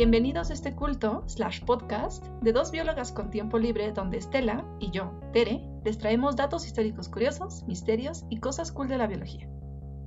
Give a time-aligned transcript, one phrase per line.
[0.00, 4.90] Bienvenidos a este culto slash podcast de dos biólogas con tiempo libre donde Estela y
[4.90, 9.46] yo, Tere, les traemos datos históricos curiosos, misterios y cosas cool de la biología.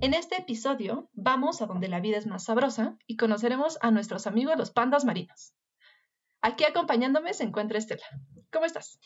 [0.02, 4.26] En este episodio vamos a donde la vida es más sabrosa y conoceremos a nuestros
[4.26, 5.54] amigos los pandas marinos.
[6.42, 8.02] Aquí acompañándome se encuentra Estela.
[8.52, 9.00] ¿Cómo estás?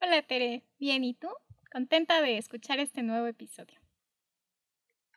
[0.00, 1.28] Hola Tere, bien, ¿y tú?
[1.70, 3.78] Contenta de escuchar este nuevo episodio.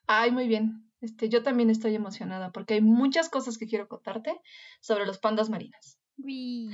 [0.08, 0.85] Ay, muy bien.
[1.02, 4.40] Este, yo también estoy emocionada porque hay muchas cosas que quiero contarte
[4.82, 5.98] sobre los pandas marinos.
[6.18, 6.70] Uy.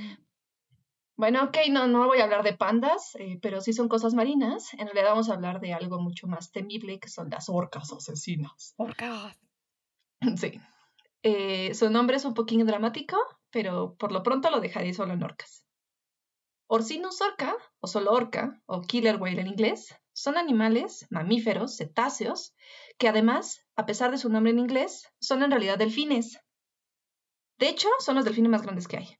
[1.16, 4.72] Bueno, ok, no, no voy a hablar de pandas, eh, pero sí son cosas marinas.
[4.74, 8.74] En realidad vamos a hablar de algo mucho más temible, que son las orcas asesinas.
[8.76, 9.38] Orcas.
[10.36, 10.60] Sí.
[11.24, 13.16] Eh, su nombre es un poquín dramático,
[13.50, 15.64] pero por lo pronto lo dejaré solo en orcas.
[16.68, 22.54] Orcinus orca, o solo orca, o killer whale en inglés, son animales, mamíferos, cetáceos,
[22.98, 26.38] que además, a pesar de su nombre en inglés, son en realidad delfines.
[27.58, 29.16] De hecho, son los delfines más grandes que hay.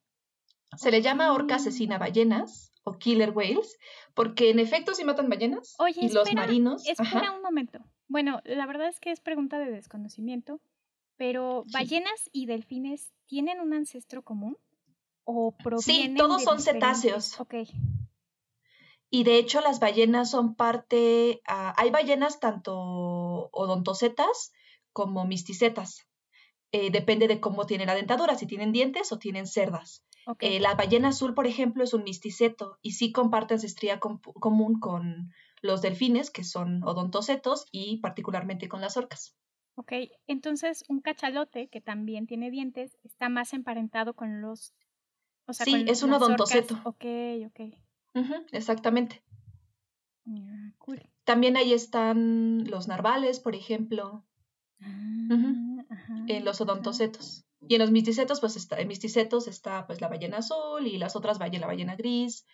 [0.76, 3.78] Se le llama orca asesina ballenas o killer whales
[4.14, 6.86] porque en efecto sí matan ballenas Oye, y los marinos.
[6.88, 7.32] Espera Ajá.
[7.36, 7.78] un momento.
[8.08, 10.60] Bueno, la verdad es que es pregunta de desconocimiento,
[11.16, 11.72] pero Sí.
[11.74, 14.58] ¿ballenas y delfines tienen un ancestro común?
[15.24, 16.64] ¿O provienen todos de son diferentes-
[17.02, 17.40] cetáceos.
[17.40, 17.54] Ok.
[19.14, 22.72] Y de hecho las ballenas son parte, ah, hay ballenas tanto
[23.52, 24.52] odontocetas
[24.94, 26.08] como misticetas.
[26.72, 30.02] Eh, depende de cómo tiene la dentadura, si tienen dientes o tienen cerdas.
[30.26, 30.42] ok.
[30.44, 34.80] Eh, la ballena azul, por ejemplo, es un misticeto y sí comparte ancestría com- común
[34.80, 39.36] con los delfines, que son odontocetos, y particularmente con las orcas.
[39.74, 39.92] Ok,
[40.26, 44.72] entonces un cachalote que también tiene dientes está más emparentado con los...
[45.46, 46.22] O sea, Sí, con es un orcas.
[46.22, 46.80] odontoceto.
[46.84, 47.04] Ok,
[48.14, 49.22] Ujú, exactamente.
[50.26, 51.02] Ah, cool.
[51.24, 54.24] También ahí están los narvales, por ejemplo,
[54.80, 56.72] Ah, ajá, en los ajá.
[56.72, 57.44] odontocetos.
[57.68, 61.14] Y en los misticetos, pues está, en misticetos está pues la ballena azul y las
[61.14, 62.44] otras ballenas, la ballena gris.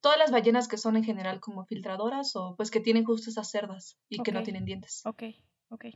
[0.00, 3.50] Todas las ballenas que son en general como filtradoras o pues que tienen justo esas
[3.50, 5.02] cerdas y que no tienen dientes.
[5.06, 5.22] Ok,
[5.70, 5.86] ok.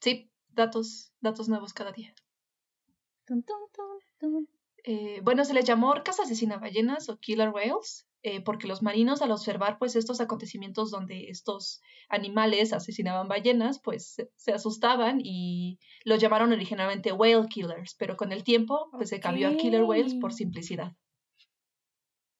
[0.00, 2.14] Sí, datos, datos nuevos cada día.
[3.26, 3.68] Tun, tun,
[4.18, 4.48] tun.
[4.84, 9.22] Eh, bueno, se les llamó orcas asesina ballenas o killer whales, eh, porque los marinos
[9.22, 15.78] al observar pues estos acontecimientos donde estos animales asesinaban ballenas, pues se, se asustaban y
[16.04, 20.14] los llamaron originalmente whale killers, pero con el tiempo pues se cambió a killer whales
[20.14, 20.92] por simplicidad.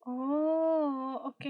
[0.05, 1.47] Oh, ok.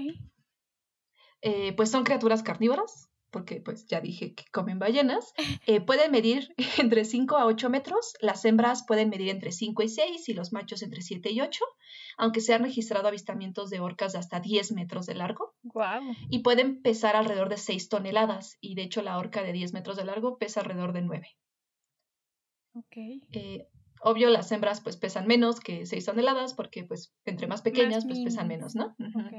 [1.41, 5.33] Eh, pues son criaturas carnívoras, porque pues ya dije que comen ballenas.
[5.65, 9.89] Eh, pueden medir entre 5 a 8 metros, las hembras pueden medir entre 5 y
[9.89, 11.65] 6 y los machos entre 7 y 8,
[12.17, 16.15] aunque se han registrado avistamientos de orcas de hasta 10 metros de largo Wow.
[16.29, 19.97] y pueden pesar alrededor de 6 toneladas y de hecho la orca de 10 metros
[19.97, 21.27] de largo pesa alrededor de 9.
[22.75, 22.97] Ok.
[23.31, 23.67] Eh,
[24.01, 28.19] obvio las hembras pues pesan menos que 6 toneladas porque pues entre más pequeñas pues
[28.23, 28.75] pesan menos.
[28.75, 28.95] ¿no?
[28.99, 29.19] Ujú.
[29.19, 29.33] Ok.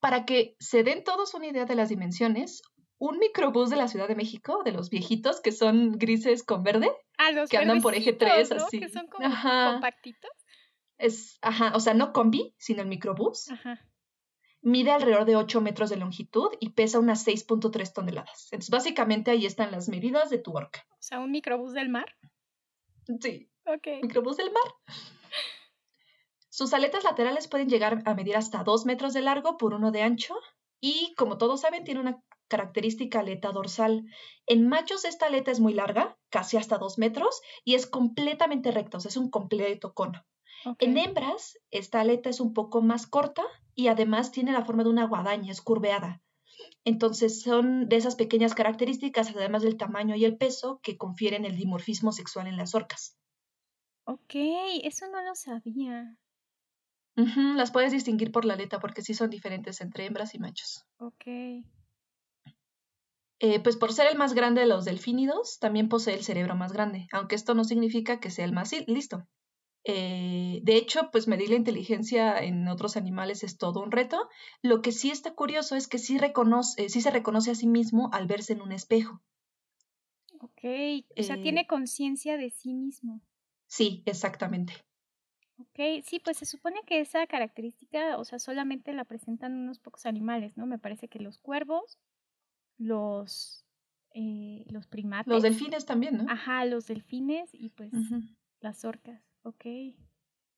[0.00, 2.62] Para que se den todos una idea de las dimensiones,
[2.98, 6.90] un microbús de la Ciudad de México, de los viejitos que son grises con verde,
[7.16, 8.66] Ah, los que andan por eje 3 verdecitos, ¿no?
[8.66, 8.80] así.
[8.80, 9.72] Que son como Ajá.
[9.72, 10.30] compactitos.
[10.98, 13.80] Es, ajá, o sea, no combi, sino el microbús, Ajá.
[14.62, 18.48] mide alrededor de 8 metros de longitud y pesa unas 6.3 toneladas.
[18.50, 20.84] Entonces, básicamente ahí están las medidas de tu orca.
[20.90, 22.16] O sea, un microbús del mar.
[23.20, 23.86] Sí, Ok.
[24.02, 24.72] microbús del mar.
[26.50, 30.02] Sus aletas laterales pueden llegar a medir hasta 2 metros de largo por uno de
[30.02, 30.34] ancho
[30.80, 34.04] y, como todos saben, tiene una característica aleta dorsal.
[34.46, 38.98] En machos esta aleta es muy larga, casi hasta 2 metros, y es completamente recta,
[38.98, 40.24] o sea, es un completo cono.
[40.80, 43.44] En hembras, esta aleta es un poco más corta
[43.74, 46.20] y además tiene la forma de una guadaña, es curveada.
[46.84, 51.56] Entonces son de esas pequeñas características, además del tamaño y el peso, que confieren el
[51.56, 53.16] dimorfismo sexual en las orcas.
[54.04, 54.34] Ok,
[54.82, 56.16] eso no lo sabía.
[57.56, 60.86] Las puedes distinguir por la aleta porque sí son diferentes entre hembras y machos.
[60.98, 61.26] Ok.
[63.40, 66.72] Eh, pues por ser el más grande de los delfínidos, también posee el cerebro más
[66.72, 69.28] grande, aunque esto no significa que sea el más listo.
[69.84, 74.28] Eh, de hecho, pues medir la inteligencia en otros animales es todo un reto.
[74.62, 77.66] Lo que sí está curioso es que sí, reconoce, eh, sí se reconoce a sí
[77.66, 79.22] mismo al verse en un espejo.
[80.40, 81.04] Ok.
[81.16, 83.20] O sea, tiene conciencia de sí mismo.
[83.66, 84.74] Sí, exactamente.
[85.58, 90.06] Ok, sí, pues se supone que esa característica, o sea, solamente la presentan unos pocos
[90.06, 90.66] animales, ¿no?
[90.66, 91.98] Me parece que los cuervos,
[92.78, 93.66] los,
[94.14, 95.32] eh, los primates.
[95.32, 96.26] Los delfines también, ¿no?
[96.28, 97.92] Ajá, los delfines y pues
[98.60, 99.22] las orcas.
[99.42, 99.64] Ok.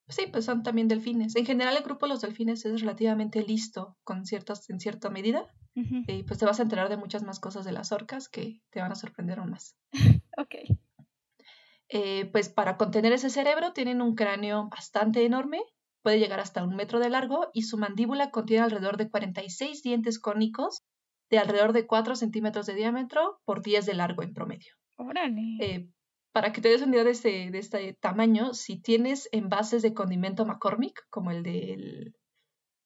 [0.09, 1.37] Sí, pues son también delfines.
[1.37, 5.47] En general, el grupo de los delfines es relativamente listo con ciertas, en cierta medida.
[5.75, 8.81] Y pues te vas a enterar de muchas más cosas de las orcas que te
[8.81, 9.77] van a sorprender aún más.
[10.37, 10.55] Ok.
[11.89, 15.61] Eh, pues para contener ese cerebro tienen un cráneo bastante enorme,
[16.03, 20.21] puede llegar hasta un metro de largo y su mandíbula contiene alrededor de 46 dientes
[20.21, 20.85] cónicos
[21.31, 24.75] de alrededor de 4 centímetros de diámetro por 10 de largo en promedio.
[24.97, 25.43] Órale.
[25.61, 25.89] Eh,
[26.33, 29.95] para que te des una idea de este, de este tamaño, si tienes envases de
[29.95, 32.15] condimento McCormick, como el del,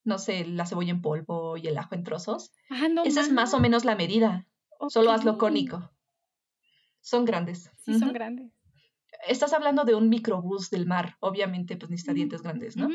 [0.02, 3.32] no sé, la cebolla en polvo y el ajo en trozos, Ah, no esa es
[3.32, 4.46] más o menos la medida.
[4.88, 5.90] Solo hazlo cónico.
[7.00, 7.70] Son grandes.
[7.84, 8.50] Sí, son grandes.
[9.28, 11.16] Estás hablando de un microbús del mar.
[11.20, 12.88] Obviamente, pues necesita Ujú, dientes grandes, ¿no?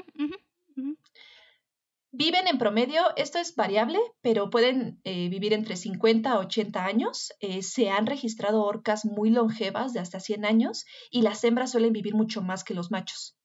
[2.12, 7.32] Viven en promedio, esto es variable, pero pueden eh, vivir entre 50 a 80 años.
[7.40, 11.94] Eh, se han registrado orcas muy longevas de hasta 100 años y las hembras suelen
[11.94, 13.38] vivir mucho más que los machos.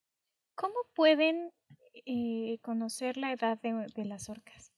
[0.55, 1.51] ¿Cómo pueden
[2.07, 4.73] eh, conocer la edad de, de las orcas?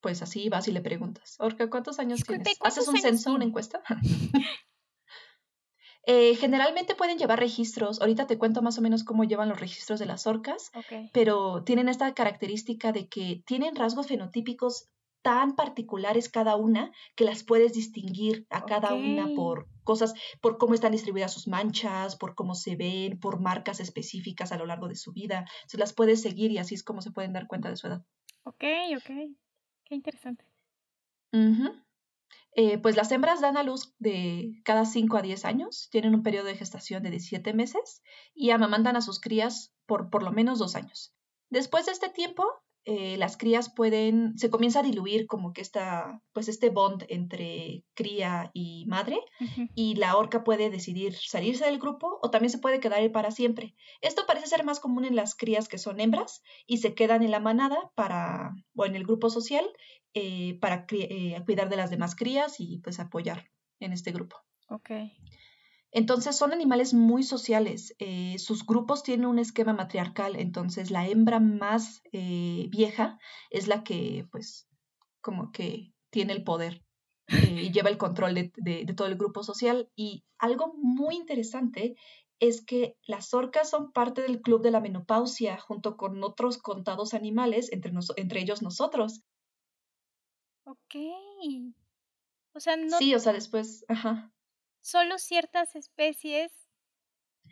[0.00, 2.58] Pues así vas y le preguntas, Orca, ¿cuántos años Disculpe, tienes?
[2.58, 3.82] ¿cuántos ¿Haces un años censo, una encuesta?
[6.12, 8.00] Eh, generalmente pueden llevar registros.
[8.00, 10.72] Ahorita te cuento más o menos cómo llevan los registros de las orcas,
[11.12, 14.88] pero tienen esta característica de que tienen rasgos fenotípicos
[15.22, 20.74] tan particulares cada una que las puedes distinguir a cada una por cosas, por cómo
[20.74, 24.96] están distribuidas sus manchas, por cómo se ven, por marcas específicas a lo largo de
[24.96, 25.44] su vida.
[25.58, 28.02] Entonces las puedes seguir y así es como se pueden dar cuenta de su edad.
[28.42, 28.64] Ok,
[28.96, 29.10] ok.
[29.84, 30.44] Qué interesante.
[31.32, 31.74] Ujú.
[32.54, 36.22] Eh, pues las hembras dan a luz de cada 5 a 10 años, tienen un
[36.22, 38.02] periodo de gestación de 17 meses
[38.34, 41.14] y amamantan a sus crías por por lo menos dos años.
[41.48, 42.44] Después de este tiempo,
[42.84, 47.84] eh, las crías pueden, se comienza a diluir como que esta, pues este bond entre
[47.94, 49.20] cría y madre
[49.74, 53.32] y la orca puede decidir salirse del grupo o también se puede quedar ahí para
[53.32, 53.74] siempre.
[54.00, 57.32] Esto parece ser más común en las crías que son hembras y se quedan en
[57.32, 59.70] la manada para, o en el grupo social
[60.14, 64.36] eh, para eh, cuidar de las demás crías y pues apoyar en este grupo.
[64.68, 64.90] Ok.
[65.92, 67.94] Entonces son animales muy sociales.
[67.98, 70.36] eh, sus grupos tienen un esquema matriarcal.
[70.36, 73.18] Entonces la hembra más eh, vieja
[73.50, 74.68] es la que pues
[75.20, 76.84] como que tiene el poder
[77.28, 77.28] y
[77.72, 79.90] lleva el control de, de- de todo el grupo social.
[79.96, 81.96] Y algo muy interesante
[82.38, 87.14] es que las orcas son parte del club de la menopausia junto con otros contados
[87.14, 89.22] animales, entre, entre ellos nosotros.
[90.70, 90.94] Ok.
[92.54, 94.32] O sea, no Sí, o sea, después, ajá.
[94.82, 96.52] solo ciertas especies.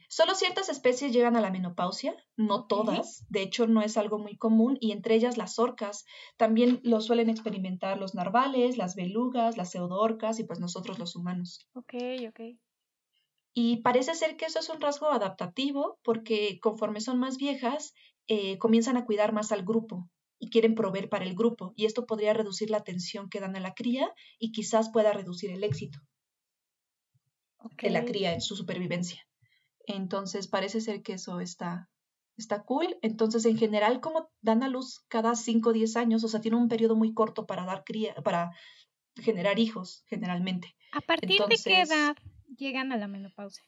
[0.08, 3.26] Solo ciertas especies llegan a la menopausia, no todas.
[3.28, 6.04] De hecho, no es algo muy común y entre ellas las orcas.
[6.36, 11.68] También lo suelen experimentar los narvales, las belugas, las pseudorcas y pues nosotros los humanos.
[11.74, 11.94] Ok,
[12.28, 12.40] ok.
[13.52, 17.94] Y parece ser que eso es un rasgo adaptativo porque conforme son más viejas,
[18.28, 21.72] eh, comienzan a cuidar más al grupo y quieren proveer para el grupo.
[21.76, 25.50] Y esto podría reducir la atención que dan a la cría y quizás pueda reducir
[25.50, 26.00] el éxito
[27.58, 27.82] Ok.
[27.82, 29.26] de la cría en su supervivencia.
[29.86, 31.90] Entonces parece ser que eso está,
[32.36, 32.98] está cool.
[33.02, 36.56] Entonces, en general, como dan a luz cada 5 o 10 años, o sea, tiene
[36.56, 38.52] un periodo muy corto para dar cría, para
[39.16, 40.76] generar hijos, generalmente.
[40.92, 42.16] ¿A partir de qué edad
[42.56, 43.64] llegan a la menopausia?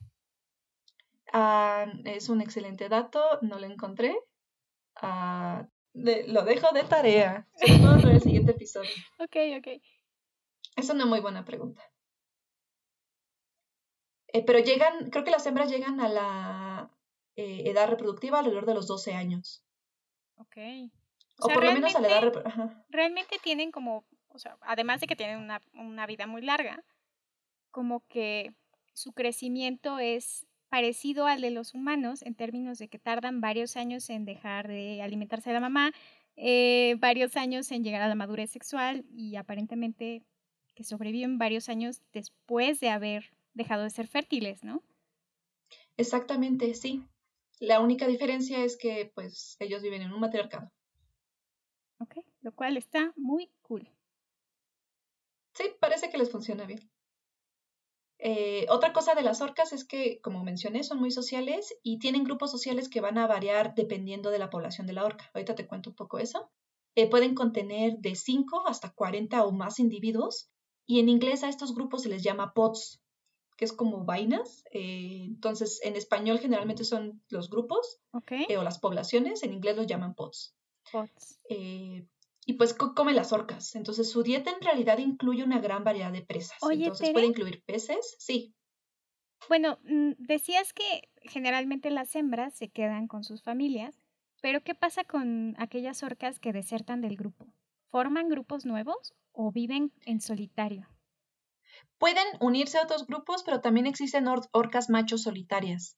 [1.33, 4.17] Ah, es un excelente dato, no lo encontré.
[4.97, 7.47] Ah, de- lo dejo de tarea.
[7.59, 8.91] Traer el siguiente episodio.
[9.19, 9.83] Ok, ok.
[10.77, 11.83] Es una muy buena pregunta.
[14.33, 16.91] Eh, pero llegan, creo que las hembras llegan a la
[17.37, 19.65] eh, edad reproductiva alrededor de los 12 años.
[20.37, 20.57] Ok.
[21.39, 22.85] O, sea, por lo menos a la edad realmente- repro- ajá.
[22.91, 26.85] Realmente tienen como, o sea, además de que tienen una, una vida muy larga,
[27.71, 28.55] como que
[28.93, 34.09] su crecimiento es parecido al de los humanos en términos de que tardan varios años
[34.09, 35.93] en dejar de alimentarse de la mamá,
[36.37, 40.23] eh, varios años en llegar a la madurez sexual y aparentemente
[40.75, 44.83] que sobreviven varios años después de haber dejado de ser fértiles, ¿no?
[45.97, 47.05] Exactamente, sí.
[47.59, 50.71] La única diferencia es que pues ellos viven en un matriarcado.
[51.99, 53.87] Ok, lo cual está muy cool.
[55.53, 56.81] Sí, parece que les funciona bien.
[58.23, 62.25] Eh, otra cosa de las orcas es que, como mencioné, son muy sociales y tienen
[62.25, 65.31] grupos sociales que van a variar dependiendo de la población de la orca.
[65.33, 66.51] Ahorita te cuento un poco eso.
[66.97, 70.51] Eh, pueden contener de 5 hasta 40 o más individuos
[70.87, 73.01] y en inglés a estos grupos se les llama pods,
[73.57, 74.65] que es como vainas.
[74.73, 79.77] Eh, entonces, en español generalmente son los grupos Ok, eh, o las poblaciones, en inglés
[79.77, 80.55] los llaman pods.
[82.51, 83.77] Y pues co- come las orcas.
[83.77, 86.59] Entonces su dieta en realidad incluye una gran variedad de presas.
[86.63, 87.13] Oye, Entonces Tere.
[87.13, 88.57] puede incluir peces, sí.
[89.49, 94.01] Bueno, mm, decías que generalmente las hembras se quedan con sus familias,
[94.41, 97.47] pero ¿qué pasa con aquellas orcas que desertan del grupo?
[97.91, 100.89] ¿Forman grupos nuevos o viven en solitario?
[101.99, 105.97] Pueden unirse a otros grupos, pero también existen orcas machos solitarias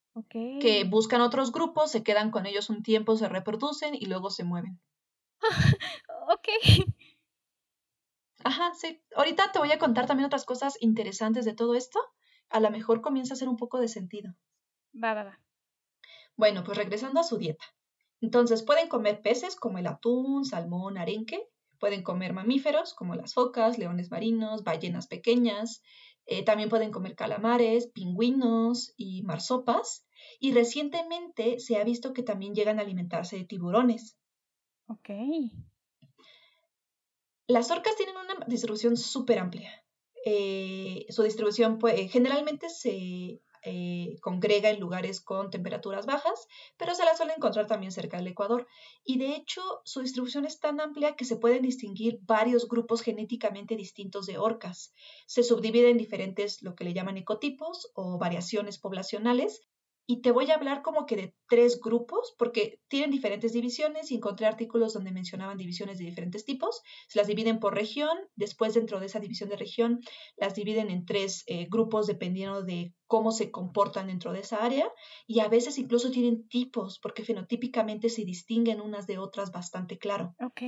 [0.59, 4.45] que buscan otros grupos, se quedan con ellos un tiempo, se reproducen y luego se
[4.45, 4.81] mueven.
[6.29, 6.49] ok.
[8.45, 9.01] Ajá, sí.
[9.15, 12.01] Ahorita te voy a contar también otras cosas interesantes de todo esto.
[12.49, 14.35] A lo mejor comienza a hacer un poco de sentido.
[14.93, 15.41] Va, va, va.
[16.37, 17.65] Bueno, pues regresando a su dieta.
[18.21, 21.49] Entonces, pueden comer peces como el atún, salmón, arenque.
[21.79, 25.83] Pueden comer mamíferos como las focas, leones marinos, ballenas pequeñas.
[26.27, 30.07] Eh, también pueden comer calamares, pingüinos y marsopas.
[30.39, 34.17] Y recientemente se ha visto que también llegan a alimentarse de tiburones.
[34.87, 35.11] Ok.
[37.47, 39.71] Las orcas tienen una distribución súper amplia.
[40.25, 46.47] Eh, su distribución pues, eh, generalmente se eh, congrega en lugares con temperaturas bajas,
[46.77, 48.67] pero se la suele encontrar también cerca del Ecuador.
[49.05, 53.77] Y de hecho, su distribución es tan amplia que se pueden distinguir varios grupos genéticamente
[53.77, 54.93] distintos de orcas.
[55.27, 59.61] Se subdividen en diferentes, lo que le llaman ecotipos o variaciones poblacionales,
[60.07, 64.17] y te voy a hablar como que de tres grupos, porque tienen diferentes divisiones y
[64.17, 66.83] encontré artículos donde mencionaban divisiones de diferentes tipos.
[67.09, 70.01] Se las dividen por región, después dentro de esa división de región
[70.37, 74.91] las dividen en tres eh, grupos dependiendo de cómo se comportan dentro de esa área
[75.27, 80.35] y a veces incluso tienen tipos, porque fenotípicamente se distinguen unas de otras bastante claro.
[80.41, 80.63] Ok.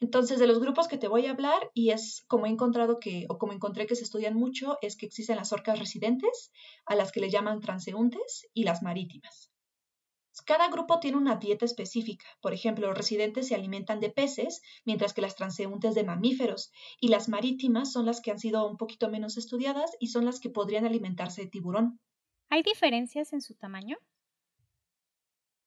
[0.00, 3.26] Entonces, de los grupos que te voy a hablar, y es como he encontrado que,
[3.28, 6.52] o como encontré que se estudian mucho, es que existen las orcas residentes,
[6.86, 9.50] a las que le llaman transeúntes, y las marítimas.
[10.46, 12.26] Cada grupo tiene una dieta específica.
[12.42, 17.08] Por ejemplo, los residentes se alimentan de peces, mientras que las transeúntes de mamíferos, y
[17.08, 20.50] las marítimas son las que han sido un poquito menos estudiadas y son las que
[20.50, 22.00] podrían alimentarse de tiburón.
[22.50, 23.96] ¿Hay diferencias en su tamaño?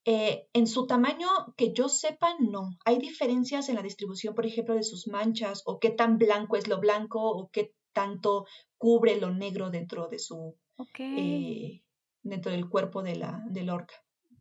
[0.09, 2.69] Eh, en su tamaño, que yo sepa, no.
[2.85, 6.69] Hay diferencias en la distribución, por ejemplo, de sus manchas o qué tan blanco es
[6.69, 8.45] lo blanco o qué tanto
[8.77, 10.55] cubre lo negro dentro de su
[10.97, 11.83] eh,
[12.21, 13.95] dentro del cuerpo de la del orca.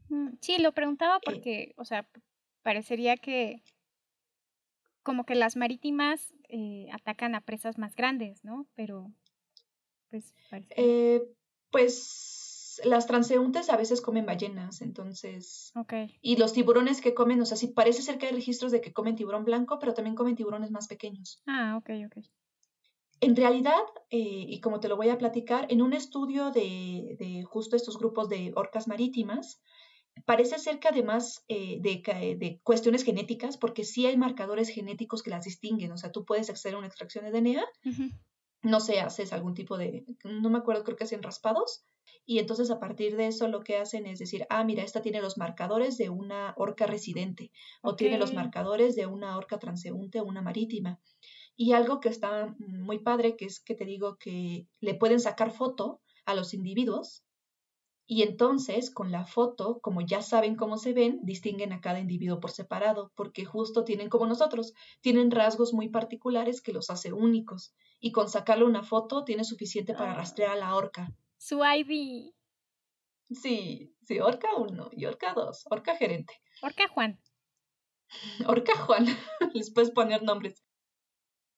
[0.08, 2.08] Mm, Sí, lo preguntaba Eh, porque, o sea,
[2.62, 3.64] parecería que
[5.02, 8.68] como que las marítimas eh, atacan a presas más grandes, ¿no?
[8.76, 9.10] Pero,
[10.10, 10.74] pues, parece.
[10.76, 11.22] eh,
[11.72, 12.45] pues
[12.84, 15.92] las transeúntes a veces comen ballenas, entonces Ok.
[16.20, 18.92] y los tiburones que comen, o sea, sí parece ser que hay registros de que
[18.92, 21.42] comen tiburón blanco, pero también comen tiburones más pequeños.
[21.46, 22.16] Ah, ok, ok.
[23.20, 23.80] En realidad,
[24.10, 27.98] eh, y como te lo voy a platicar, en un estudio de, de justo estos
[27.98, 29.62] grupos de orcas marítimas,
[30.26, 32.02] parece ser que además eh, de,
[32.38, 36.50] de cuestiones genéticas, porque sí hay marcadores genéticos que las distinguen, o sea, tú puedes
[36.50, 38.10] acceder a una extracción de DNA, Ujú.
[38.62, 41.84] No sé, haces algún tipo de, no me acuerdo, creo que hacen raspados,
[42.24, 45.20] y entonces a partir de eso lo que hacen es decir, ah, mira, esta tiene
[45.20, 50.24] los marcadores de una orca residente, o tiene los marcadores de una orca transeúnte o
[50.24, 51.00] una marítima.
[51.54, 55.52] Y algo que está muy padre, que es que te digo que le pueden sacar
[55.52, 57.22] foto a los individuos
[58.06, 62.40] y entonces con la foto, como ya saben cómo se ven, distinguen a cada individuo
[62.40, 67.74] por separado, porque justo tienen como nosotros, tienen rasgos muy particulares que los hace únicos.
[68.00, 70.14] Y con sacarle una foto tiene suficiente para Ah.
[70.14, 71.08] rastrear a la orca.
[71.38, 72.32] Su ID.
[73.30, 77.18] Sí, sí, orca 1 y orca 2, orca gerente, Orca Juan.
[78.46, 79.06] orca Juan,
[79.54, 80.65] les puedes poner nombres.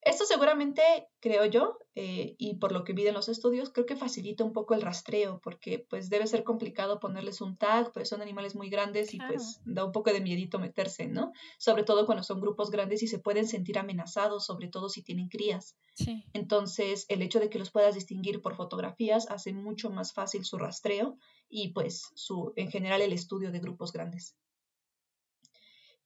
[0.01, 0.81] Esto seguramente,
[1.19, 4.53] creo yo, eh, y por lo que vi en los estudios, creo que facilita un
[4.53, 8.69] poco el rastreo, porque pues debe ser complicado ponerles un tag, pues son animales muy
[8.69, 11.33] grandes y pues da un poco de miedito meterse, ¿no?
[11.57, 15.27] Sobre todo cuando son grupos grandes y se pueden sentir amenazados, sobre todo si tienen
[15.27, 15.75] crías.
[15.95, 16.23] Sí.
[16.31, 20.57] Entonces, el hecho de que los puedas distinguir por fotografías hace mucho más fácil su
[20.57, 21.17] rastreo
[21.49, 24.37] y pues su, en general el estudio de grupos grandes.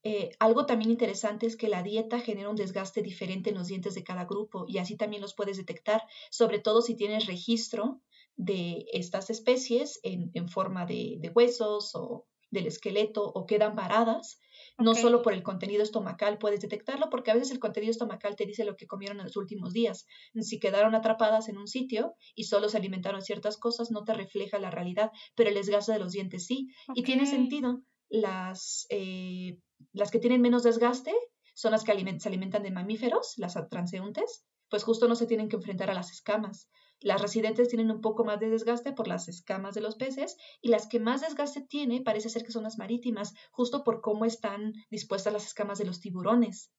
[0.03, 3.95] Eh, algo también interesante es que la dieta genera un desgaste diferente en los dientes
[3.95, 8.01] de cada grupo y así también los puedes detectar, sobre todo si tienes registro
[8.35, 14.39] de estas especies en, en forma de, de huesos o del esqueleto o quedan paradas.
[14.77, 18.45] No solo por el contenido estomacal puedes detectarlo, porque a veces el contenido estomacal te
[18.45, 20.05] dice lo que comieron en los últimos días.
[20.39, 24.59] Si quedaron atrapadas en un sitio y solo se alimentaron ciertas cosas, no te refleja
[24.59, 26.67] la realidad, pero el desgaste de los dientes sí.
[26.93, 27.81] Y tiene sentido.
[28.09, 29.57] Las, eh,
[29.91, 31.13] las que tienen menos desgaste
[31.53, 35.55] son las que se alimentan de mamíferos, las transeúntes, pues justo no se tienen que
[35.55, 36.69] enfrentar a las escamas.
[36.99, 40.69] Las residentes tienen un poco más de desgaste por las escamas de los peces y
[40.69, 44.73] las que más desgaste tiene parece ser que son las marítimas, justo por cómo están
[44.89, 46.71] dispuestas las escamas de los tiburones.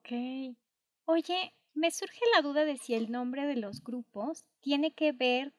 [0.00, 0.56] Ok.
[1.06, 5.54] Oye, me surge la duda de si el nombre de los grupos tiene que ver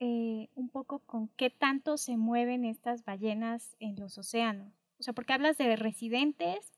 [0.00, 4.72] eh, un poco con qué tanto se mueven estas ballenas en los océanos.
[4.98, 6.72] O sea, porque hablas de residentes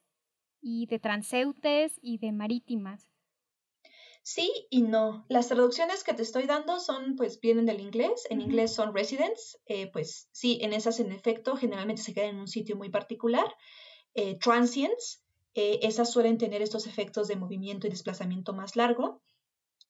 [0.61, 3.11] y de transeúntes y de marítimas.
[4.23, 5.25] Sí y no.
[5.29, 8.27] Las traducciones que te estoy dando son, pues, vienen del inglés.
[8.29, 9.59] En inglés son residents.
[9.67, 13.47] Eh, pues sí, en esas, en efecto, generalmente se quedan en un sitio muy particular.
[14.15, 15.25] Eh, transients,
[15.55, 19.23] eh, esas suelen tener estos efectos de movimiento y desplazamiento más largo.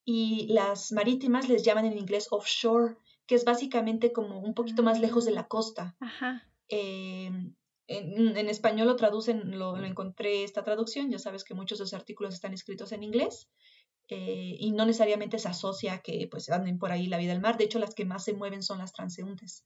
[0.05, 2.97] Y las marítimas les llaman en inglés offshore,
[3.27, 5.97] que es básicamente como un poquito más lejos de la costa.
[6.01, 6.49] Ajá.
[6.69, 7.55] Em,
[7.91, 12.35] en, español lo traducen, lo, encontré esta traducción, ya sabes que muchos de los artículos
[12.35, 13.49] están escritos en inglés
[14.09, 17.41] eh, y no necesariamente se asocia a que pues anden por ahí la vida del
[17.41, 19.65] mar, de hecho las que más se mueven son las transeúntes.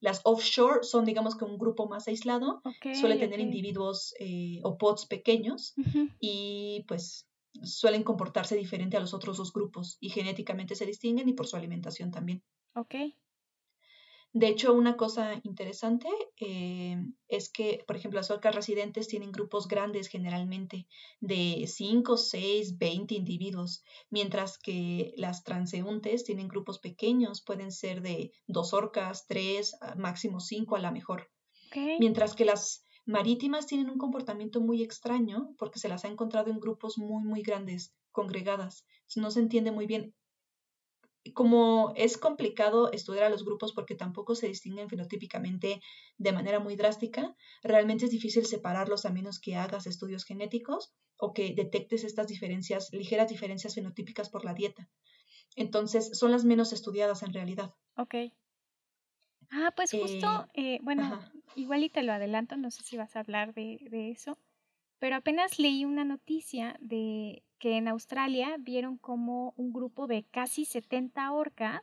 [0.00, 2.62] Las offshore son digamos que un grupo más aislado,
[2.94, 5.74] suele tener individuos eh, o pods pequeños
[6.20, 7.26] y pues
[7.62, 11.56] suelen comportarse diferente a los otros dos grupos y genéticamente se distinguen y por su
[11.56, 12.44] alimentación también.
[12.74, 12.94] Ok.
[14.32, 16.96] De hecho, una cosa interesante eh,
[17.28, 20.86] es que, por ejemplo, las orcas residentes tienen grupos grandes generalmente
[21.20, 28.32] de 5, 6, 20 individuos, mientras que las transeúntes tienen grupos pequeños, pueden ser de
[28.46, 31.30] dos orcas, tres, máximo cinco a la mejor.
[31.98, 36.60] Mientras que las marítimas tienen un comportamiento muy extraño porque se las ha encontrado en
[36.60, 38.84] grupos muy, muy grandes, congregadas.
[39.14, 40.14] No se entiende muy bien
[41.32, 45.80] como es complicado estudiar a los grupos porque tampoco se distinguen fenotípicamente
[46.18, 51.32] de manera muy drástica, realmente es difícil separarlos a menos que hagas estudios genéticos o
[51.32, 54.90] que detectes estas diferencias, ligeras diferencias fenotípicas por la dieta.
[55.56, 57.74] Entonces, son las menos estudiadas en realidad.
[57.96, 58.14] Ok.
[59.50, 61.16] Ah, pues justo, eh, eh, bueno,
[61.54, 64.38] igual y te lo adelanto, no sé si vas a hablar de, de eso,
[65.00, 70.64] pero apenas leí una noticia de que en Australia vieron como un grupo de casi
[70.64, 71.80] 70 orcas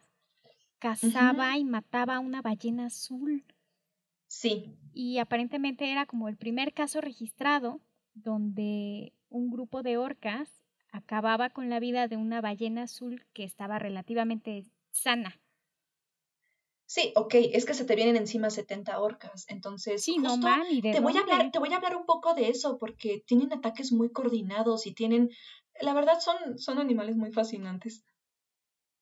[0.79, 3.45] cazaba y mataba a una ballena azul.
[4.27, 4.75] Sí.
[4.93, 7.79] Y aparentemente era como el primer caso registrado
[8.13, 13.79] donde un grupo de orcas acababa con la vida de una ballena azul que estaba
[13.79, 15.39] relativamente sana.
[16.85, 20.99] Sí, ok, es que se te vienen encima 70 orcas, entonces sí, no mami, te
[20.99, 24.11] voy a hablar, te voy a hablar un poco de eso porque tienen ataques muy
[24.11, 25.29] coordinados y tienen,
[25.81, 28.03] la verdad son, son animales muy fascinantes.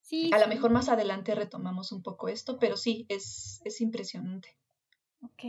[0.02, 0.32] Sí.
[0.34, 4.58] A lo mejor más adelante retomamos un poco esto, pero sí, es, es impresionante.
[5.24, 5.44] Ok,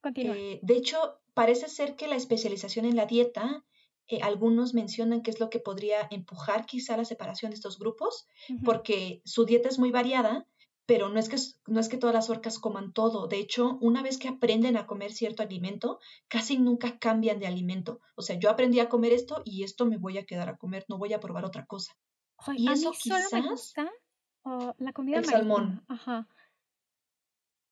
[0.00, 0.36] continúa.
[0.36, 3.64] Eh, de hecho, parece ser que la especialización en la dieta,
[4.08, 8.26] eh, algunos mencionan que es lo que podría empujar quizá la separación de estos grupos,
[8.64, 10.46] porque su dieta es muy variada
[10.90, 11.36] pero no es, que,
[11.68, 13.28] no es que todas las orcas coman todo.
[13.28, 18.00] De hecho, una vez que aprenden a comer cierto alimento, casi nunca cambian de alimento.
[18.16, 20.84] O sea, yo aprendí a comer esto y esto me voy a quedar a comer,
[20.88, 21.92] no voy a probar otra cosa.
[22.56, 23.88] y eso quizás solo me gusta
[24.78, 25.84] la comida el salmón.
[25.86, 26.26] Ajá.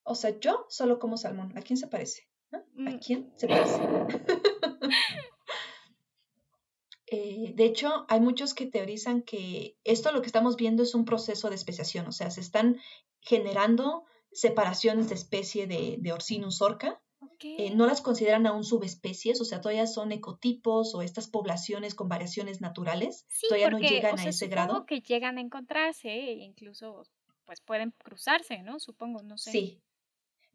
[0.03, 1.51] O sea, yo solo como salmón.
[1.57, 2.29] ¿A quién se parece?
[2.53, 2.99] ¿A mm.
[3.05, 3.81] quién se parece?
[7.11, 11.05] Eh, de hecho, hay muchos que teorizan que esto lo que estamos viendo es un
[11.05, 12.77] proceso de especiación, o sea, se están
[13.21, 17.01] generando separaciones de especie de, de Orcinus orca.
[17.41, 22.09] Eh, no las consideran aún subespecies, o sea, todavía son ecotipos o estas poblaciones con
[22.09, 23.25] variaciones naturales.
[23.47, 24.85] todavía no llegan a ese grado.
[24.85, 27.03] que llegan a encontrarse e incluso
[27.45, 28.79] pues pueden cruzarse, ¿no?
[28.79, 29.51] Supongo, no sé.
[29.51, 29.81] Sí,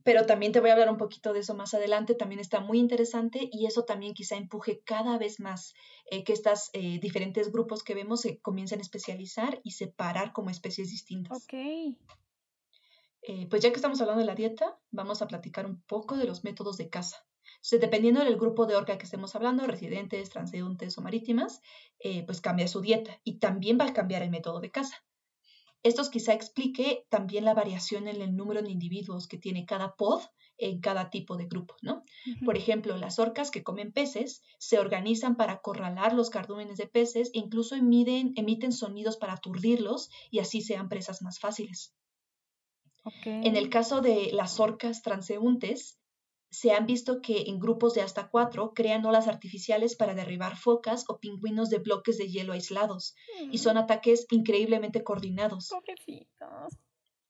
[0.05, 2.79] pero también te voy a hablar un poquito de eso más adelante, también está muy
[2.79, 5.75] interesante y eso también quizá empuje cada vez más
[6.11, 10.51] eh, que estos eh, diferentes grupos que vemos se comiencen a especializar y separar como
[10.51, 11.45] especies distintas.
[11.45, 11.55] Ok.
[13.27, 16.27] Eh, pues ya que estamos hablando de la dieta, vamos a platicar un poco de
[16.27, 17.27] los métodos de caza.
[17.57, 21.63] Entonces, dependiendo del grupo de orca que estemos hablando, residentes, transeúntes o marítimas,
[22.27, 25.03] pues cambia su dieta y también va a cambiar el método de caza.
[25.85, 30.23] Esto quizá explique también la variación en el número de individuos que tiene cada pod
[30.57, 32.05] en cada tipo de grupo, ¿no?
[32.45, 37.31] Por ejemplo, las orcas que comen peces se organizan para acorralar los cardúmenes de peces
[37.35, 41.95] e incluso emiten, emiten sonidos para aturdirlos y así sean presas más fáciles.
[43.27, 45.99] En el caso de las orcas transeúntes,
[46.55, 51.05] se han visto que en grupos de hasta cuatro crean olas artificiales para derribar focas
[51.09, 53.17] o pingüinos de bloques de hielo aislados.
[53.51, 53.79] Y son mm.
[53.79, 55.69] ataques increíblemente coordinados.
[55.71, 56.79] Pobrecitos.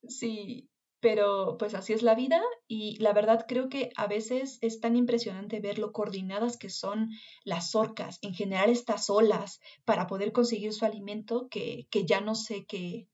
[0.06, 0.68] Sí,
[1.00, 4.94] pero pues así es la vida y la verdad creo que a veces es tan
[4.94, 7.08] impresionante ver lo coordinadas que son
[7.44, 12.34] las orcas, en general estas olas, para poder conseguir su alimento que, que ya no
[12.34, 13.08] sé qué,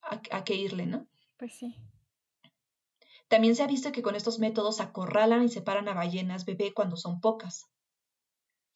[0.00, 1.08] a qué irle, ¿no?
[1.38, 1.74] Pues sí.
[3.28, 6.96] También se ha visto que con estos métodos acorralan y separan a ballenas bebé cuando
[6.96, 7.70] son pocas.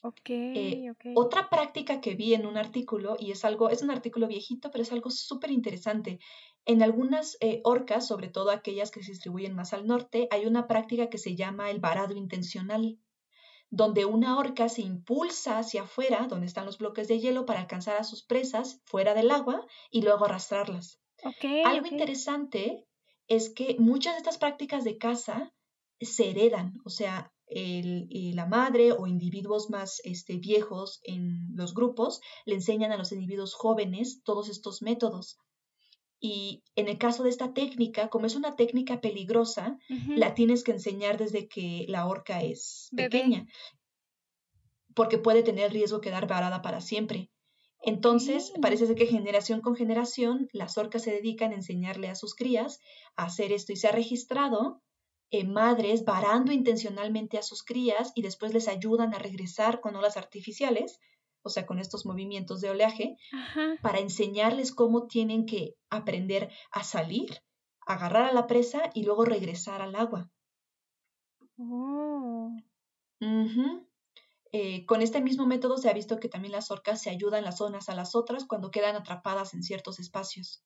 [0.02, 4.28] Okay, eh, Otra práctica que vi en un artículo, y es algo, es un artículo
[4.28, 6.20] viejito, pero es algo súper interesante.
[6.66, 10.66] En algunas eh, orcas, sobre todo aquellas que se distribuyen más al norte, hay una
[10.68, 12.98] práctica que se llama el varado intencional.
[13.70, 17.96] donde una orca se impulsa hacia afuera, donde están los bloques de hielo, para alcanzar
[17.98, 21.00] a sus presas fuera del agua y luego arrastrarlas.
[21.62, 22.87] Algo interesante
[23.28, 25.52] es que muchas de estas prácticas de caza
[26.00, 32.54] se heredan, o sea, la madre o individuos más este, viejos en los grupos le
[32.54, 35.38] enseñan a los individuos jóvenes todos estos métodos.
[36.20, 39.78] Y en el caso de esta técnica, como es una técnica peligrosa,
[40.16, 43.46] la tienes que enseñar desde que la orca es pequeña,
[44.94, 47.30] porque puede tener riesgo de quedar varada para siempre.
[47.82, 52.34] Entonces, parece ser que generación con generación las orcas se dedican a enseñarle a sus
[52.34, 52.80] crías
[53.16, 54.82] a hacer esto y se ha registrado
[55.30, 60.16] eh, madres varando intencionalmente a sus crías y después les ayudan a regresar con olas
[60.16, 60.98] artificiales
[61.42, 63.16] o sea, con estos movimientos de oleaje,
[63.80, 67.42] para enseñarles cómo tienen que aprender a salir,
[67.86, 70.30] agarrar a la presa y luego regresar al agua.
[71.58, 72.54] Oh.
[74.52, 77.60] Eh, con este mismo método se ha visto que también las orcas se ayudan las
[77.60, 80.62] unas a las otras cuando quedan atrapadas en ciertos espacios.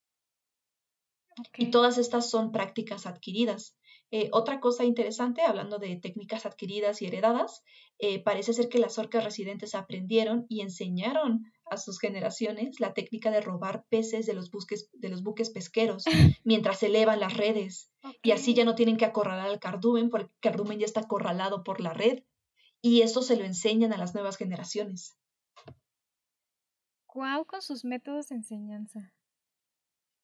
[1.56, 3.76] Y todas estas son prácticas adquiridas.
[4.10, 7.64] Eh, otra cosa interesante, hablando de técnicas adquiridas y heredadas,
[7.98, 13.30] eh, parece ser que las orcas residentes aprendieron y enseñaron a sus generaciones la técnica
[13.30, 14.50] de robar peces de los,
[14.92, 16.04] de los buques pesqueros
[16.44, 17.90] mientras elevan las redes.
[18.22, 21.64] Y así ya no tienen que acorralar al cardumen porque el cardumen ya está acorralado
[21.64, 22.22] por la red.
[22.82, 25.16] Y eso se lo enseñan a las nuevas generaciones.
[27.06, 29.12] Guau, con sus métodos de enseñanza.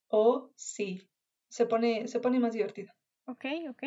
[0.08, 1.08] Oh, sí.
[1.48, 2.92] Se pone, se pone más divertido.
[3.26, 3.82] Ok, ok.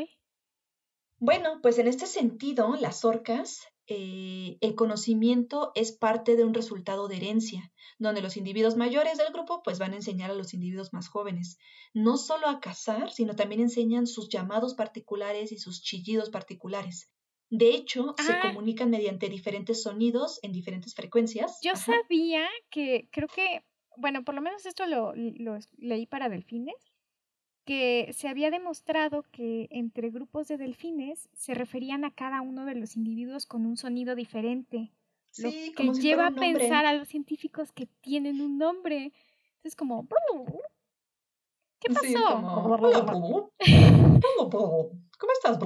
[1.19, 7.07] Bueno, pues en este sentido, las orcas, eh, el conocimiento es parte de un resultado
[7.07, 10.93] de herencia, donde los individuos mayores del grupo pues van a enseñar a los individuos
[10.93, 11.59] más jóvenes,
[11.93, 17.11] no solo a cazar, sino también enseñan sus llamados particulares y sus chillidos particulares.
[17.51, 18.39] De hecho, se ah.
[18.41, 21.59] comunican mediante diferentes sonidos en diferentes frecuencias.
[21.61, 23.65] Yo sabía que, creo que,
[23.97, 25.13] bueno, por lo menos esto lo
[25.77, 26.91] leí para delfines,
[27.65, 32.75] que se había demostrado que entre grupos de delfines se referían a cada uno de
[32.75, 34.91] los individuos con un sonido diferente.
[35.37, 39.13] lo que lleva a pensar a los científicos que tienen un nombre.
[39.57, 40.07] Entonces como
[41.79, 42.39] ¿Qué pasó?
[45.19, 45.59] ¿Cómo estás,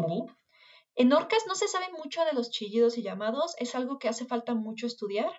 [0.96, 4.26] En orcas no se sabe mucho de los chillidos y llamados, es algo que hace
[4.26, 5.32] falta mucho estudiar,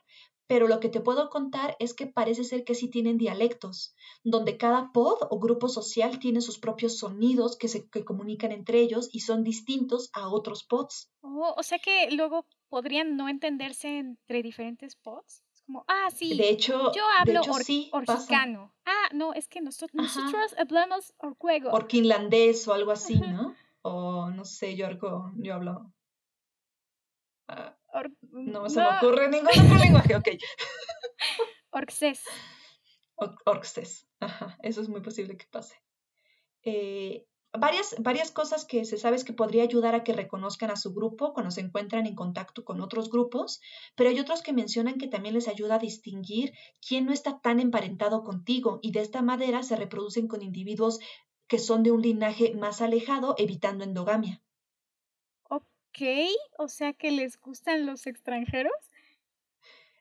[0.47, 4.57] pero lo que te puedo contar es que parece ser que sí tienen dialectos, donde
[4.57, 9.21] cada pod o grupo social tiene sus propios sonidos que se comunican entre ellos y
[9.21, 11.11] son distintos a otros pods.
[11.23, 15.43] Oh, o sea que luego podrían no entenderse entre diferentes pods.
[15.53, 16.37] Es como, ah, sí.
[16.37, 17.41] De hecho, yo hablo
[17.93, 18.73] orquicano.
[18.85, 21.71] Ah, no, es que nosotros, nosotros hablamos orcuego.
[21.71, 23.57] Orquinlandés o algo así, ¿no?
[23.87, 24.89] O no sé, yo,
[25.37, 25.93] yo hablo.
[27.49, 27.77] Ah,
[28.33, 30.29] no se me ocurre ningún otro lenguaje, ok.
[33.45, 35.77] Orxés, ajá, eso es muy posible que pase.
[36.63, 40.77] Eh, varias, varias cosas que se sabe es que podría ayudar a que reconozcan a
[40.77, 43.61] su grupo cuando se encuentran en contacto con otros grupos,
[43.95, 46.53] pero hay otros que mencionan que también les ayuda a distinguir
[46.87, 50.99] quién no está tan emparentado contigo y de esta manera se reproducen con individuos
[51.49, 54.43] que son de un linaje más alejado, evitando endogamia.
[55.49, 56.03] Ok,
[56.59, 58.75] o sea que les gustan los extranjeros.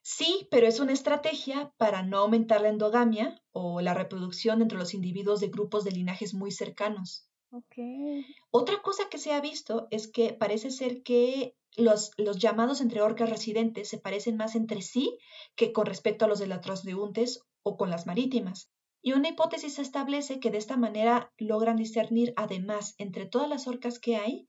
[0.02, 4.94] Sí, pero es una estrategia para no aumentar la endogamia o la reproducción entre los
[4.94, 7.28] individuos de grupos de linajes muy cercanos.
[7.50, 8.24] Okay.
[8.52, 13.02] Otra cosa que se ha visto es que parece ser que los, los, llamados entre
[13.02, 15.18] orcas residentes se parecen más entre sí
[15.56, 18.70] que con respecto a los de las transeúntes o con las marítimas.
[19.06, 24.00] Y una hipótesis establece que de esta manera logran discernir además entre todas las orcas
[24.00, 24.48] que hay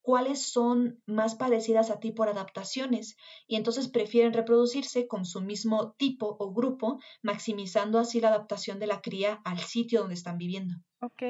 [0.00, 5.92] cuáles son más parecidas a ti por adaptaciones y entonces prefieren reproducirse con su mismo
[5.98, 10.76] tipo o grupo, maximizando así la adaptación de la cría al sitio donde están viviendo.
[11.02, 11.24] Ok,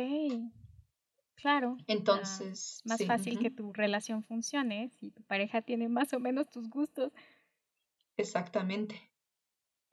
[1.35, 1.79] claro.
[1.89, 2.81] Entonces...
[2.85, 7.11] más fácil que tu relación funcione si tu pareja tiene más o menos tus gustos.
[8.17, 9.08] Exactamente.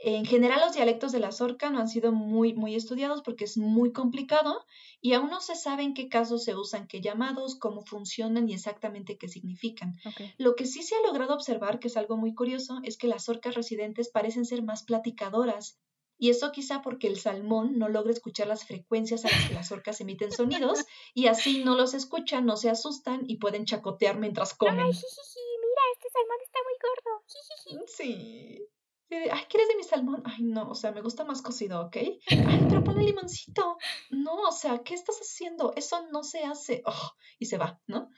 [0.07, 3.57] En general, los dialectos de la zorca no han sido muy, muy estudiados porque es
[3.57, 4.63] muy complicado
[5.01, 8.53] y aún no se sabe en qué casos se usan qué llamados, cómo funcionan y
[8.53, 9.95] exactamente qué significan.
[10.37, 13.27] Lo que sí se ha logrado observar, que es algo muy curioso, es que las
[13.29, 15.79] orcas residentes parecen ser más platicadoras.
[16.19, 19.71] Y eso quizá porque el salmón no logra escuchar las frecuencias a las que las
[19.71, 24.53] orcas emiten sonidos y así no los escuchan, no se asustan y pueden chacotear mientras
[24.53, 24.81] comen.
[24.81, 27.87] Ay, mira, este salmón está muy gordo.
[27.87, 28.67] Sí
[29.09, 30.23] ay, ¿quieres de mi salmón?
[30.25, 31.97] Ay, no, o sea, me gusta más cocido, ¿ok?
[31.97, 33.77] Ay, pero ponle limoncito.
[34.09, 35.73] No, o sea, ¿qué estás haciendo?
[35.75, 36.81] Eso no se hace.
[36.85, 38.09] Oh, y se va, ¿no?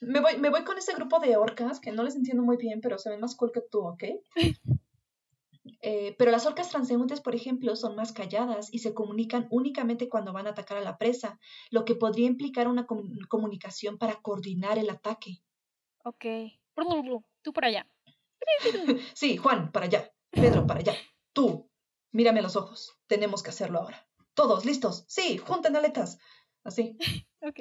[0.00, 2.80] Me voy, me voy con ese grupo de orcas que no les entiendo muy bien,
[2.80, 4.04] pero se ven más cool que tú, ¿ok?
[5.82, 10.32] Eh, pero las orcas transeúntes, por ejemplo, son más calladas y se comunican únicamente cuando
[10.32, 11.38] van a atacar a la presa,
[11.70, 15.42] lo que podría implicar una comunicación para coordinar el ataque.
[16.04, 16.24] Ok.
[17.42, 17.86] Tú por allá.
[19.14, 20.12] sí, Juan, para allá.
[20.30, 20.96] Pedro, para allá.
[21.32, 21.70] Tú,
[22.12, 22.96] mírame a los ojos.
[23.06, 24.08] Tenemos que hacerlo ahora.
[24.34, 25.04] Todos, listos.
[25.08, 26.18] Sí, junten aletas.
[26.64, 26.96] Así.
[27.40, 27.60] ok.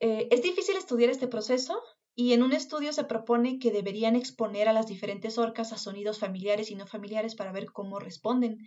[0.00, 1.80] Eh, es difícil estudiar este proceso
[2.16, 6.18] y en un estudio se propone que deberían exponer a las diferentes orcas a sonidos
[6.18, 8.58] familiares y no familiares para ver cómo responden.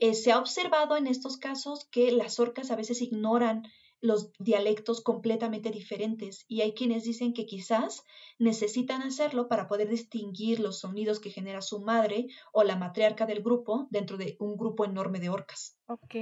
[0.00, 3.64] Eh, se ha observado en estos casos que las orcas a veces ignoran
[4.00, 8.02] los dialectos completamente diferentes y hay quienes dicen que quizás
[8.38, 13.42] necesitan hacerlo para poder distinguir los sonidos que genera su madre o la matriarca del
[13.42, 15.78] grupo dentro de un grupo enorme de orcas.
[15.86, 16.14] Ok.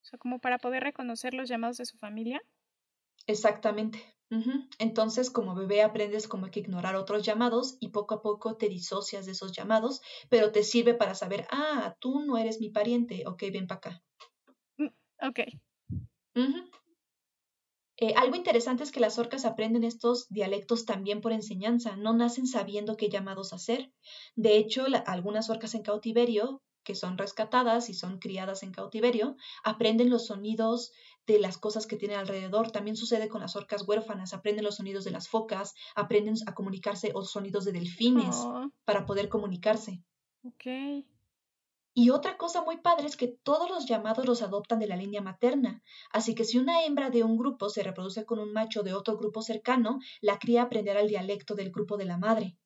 [0.00, 2.42] O sea, como para poder reconocer los llamados de su familia.
[3.26, 4.00] Exactamente.
[4.78, 9.26] Entonces, como bebé aprendes como que ignorar otros llamados y poco a poco te disocias
[9.26, 13.42] de esos llamados, pero te sirve para saber, ah, tú no eres mi pariente, ok,
[13.52, 14.02] ven para acá.
[14.78, 14.88] Mm,
[17.98, 22.46] Eh, algo interesante es que las orcas aprenden estos dialectos también por enseñanza, no nacen
[22.46, 23.92] sabiendo qué llamados hacer.
[24.34, 30.10] De hecho, algunas orcas en cautiverio, que son rescatadas y son criadas en cautiverio, aprenden
[30.10, 30.90] los sonidos
[31.28, 32.72] de las cosas que tienen alrededor.
[32.72, 37.12] También sucede con las orcas huérfanas, aprenden los sonidos de las focas, aprenden a comunicarse
[37.14, 38.48] o sonidos de delfines
[38.84, 40.02] para poder comunicarse.
[40.42, 40.66] Ok.
[41.94, 45.22] Y otra cosa muy padre es que todos los llamados los adoptan de la línea
[45.22, 48.92] materna, así que si una hembra de un grupo se reproduce con un macho de
[48.94, 52.58] otro grupo cercano, la cría aprenderá el dialecto del grupo de la madre.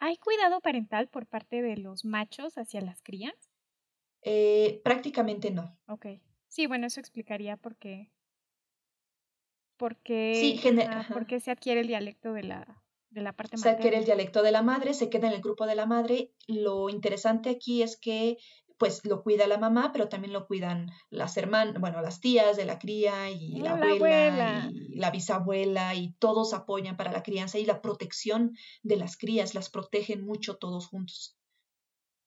[0.00, 3.50] ¿Hay cuidado parental por parte de los machos hacia las crías?
[4.22, 5.78] Eh, prácticamente no.
[5.88, 6.06] Ok.
[6.48, 8.10] Sí, bueno, eso explicaría por qué.
[9.76, 10.60] Porque, sí,
[11.12, 14.52] porque se adquiere el dialecto de la, de la parte Se adquiere el dialecto de
[14.52, 16.32] la madre, se queda en el grupo de la madre.
[16.46, 18.38] Lo interesante aquí es que
[18.78, 22.64] pues lo cuida la mamá, pero también lo cuidan las hermanas, bueno, las tías de
[22.64, 27.66] la cría y la, abuela, y la bisabuela y todos apoyan para la crianza y
[27.66, 31.36] la protección de las crías, las protegen mucho todos juntos.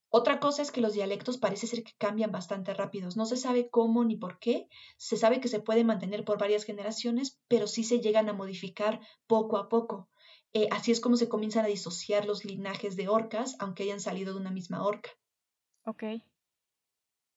[0.10, 3.18] Otra cosa es que los dialectos parece ser que cambian bastante rápidos.
[3.18, 4.68] No se sabe cómo ni por qué.
[4.96, 9.00] Se sabe que se pueden mantener por varias generaciones, pero sí se llegan a modificar
[9.26, 10.08] poco a poco.
[10.54, 14.34] Eh, así es como se comienzan a disociar los linajes de orcas, aunque hayan salido
[14.34, 15.10] de una misma orca.
[15.86, 16.04] Ok.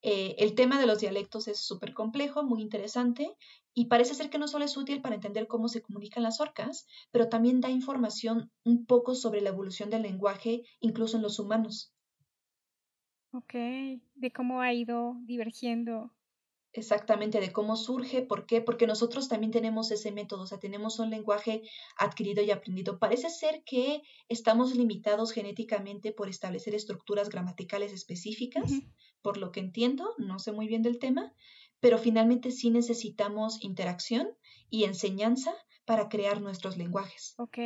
[0.03, 3.37] Eh, el tema de los dialectos es súper complejo, muy interesante,
[3.75, 6.87] y parece ser que no solo es útil para entender cómo se comunican las orcas,
[7.11, 11.93] pero también da información un poco sobre la evolución del lenguaje, incluso en los humanos.
[13.33, 13.53] Ok,
[14.15, 16.16] de cómo ha ido divergiendo.
[16.77, 20.99] Exactamente, de cómo surge, por qué, porque nosotros también tenemos ese método, o sea, tenemos
[20.99, 21.63] un lenguaje
[21.97, 22.99] adquirido y aprendido.
[22.99, 28.71] Parece ser que estamos limitados genéticamente por establecer estructuras gramaticales específicas,
[29.23, 31.33] por lo que entiendo, no sé muy bien del tema,
[31.81, 34.29] pero finalmente sí necesitamos interacción
[34.69, 35.55] y enseñanza
[35.87, 37.35] para crear nuestros lenguajes.
[37.39, 37.59] Ok.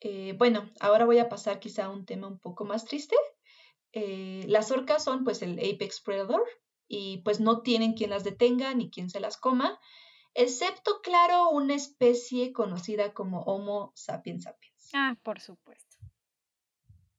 [0.00, 3.16] Eh, bueno, ahora voy a pasar quizá a un tema un poco más triste,
[3.92, 6.42] eh, las orcas son pues el apex predator
[6.88, 9.78] y pues no tienen quien las detenga ni quien se las coma,
[10.34, 14.90] excepto claro una especie conocida como Homo sapiens sapiens.
[14.92, 15.96] Ah, por supuesto.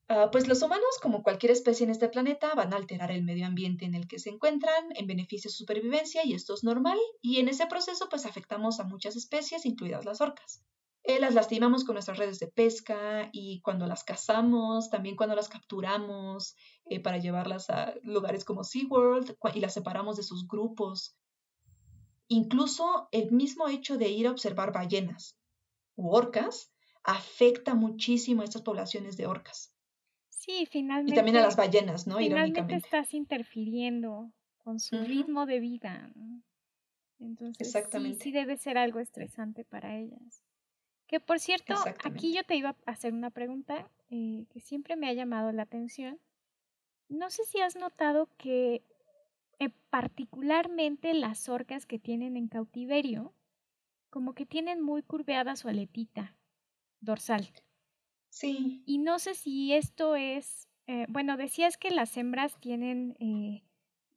[0.08, 3.48] Ah, pues los humanos, como cualquier especie en este planeta, van a alterar el medio
[3.48, 7.00] ambiente en el que se encuentran en beneficio de su supervivencia y esto es normal
[7.22, 10.64] y en ese proceso pues afectamos a muchas especies, incluidas las orcas.
[11.08, 15.50] Eh, las lastimamos con nuestras redes de pesca y cuando las cazamos, también cuando las
[15.50, 21.16] capturamos eh, para llevarlas a lugares como SeaWorld y las separamos de sus grupos.
[22.28, 25.38] Incluso el mismo hecho de ir a observar ballenas
[25.96, 29.76] u orcas afecta muchísimo a estas poblaciones de orcas.
[30.30, 31.14] Sí, finalmente.
[31.14, 32.18] Y también a las ballenas, ¿no?
[32.18, 36.12] Finalmente estás interfiriendo con su ritmo de vida.
[37.20, 40.45] Entonces, Sí, sí debe ser algo estresante para ellas.
[41.08, 45.08] Que por cierto, aquí yo te iba a hacer una pregunta eh, que siempre me
[45.08, 46.20] ha llamado la atención.
[47.10, 48.84] No sé si has notado que
[49.60, 53.34] eh, particularmente las orcas que tienen en cautiverio,
[54.10, 56.36] como que tienen muy curveada su aletita
[57.02, 57.48] dorsal.
[58.30, 58.82] Sí.
[58.86, 63.16] Y no sé si esto es, eh, bueno, decías que las hembras tienen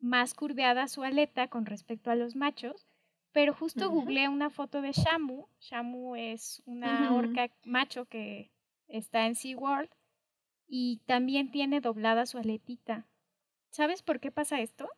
[0.00, 2.88] más curveada su aleta con respecto a los machos,
[3.32, 5.46] pero justo googleé una foto de Shamu.
[5.60, 8.50] Shamu es una orca macho que
[8.88, 9.90] está en SeaWorld
[10.66, 13.06] y también tiene doblada su aletita.
[13.70, 14.88] ¿Sabes por qué pasa esto?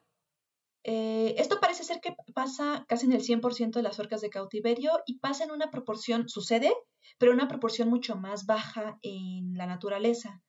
[0.82, 4.92] Eh, esto parece ser que pasa casi en el 100% de las orcas de cautiverio
[5.06, 6.72] y pasa en una proporción, sucede,
[7.18, 10.42] pero en una proporción mucho más baja en la naturaleza.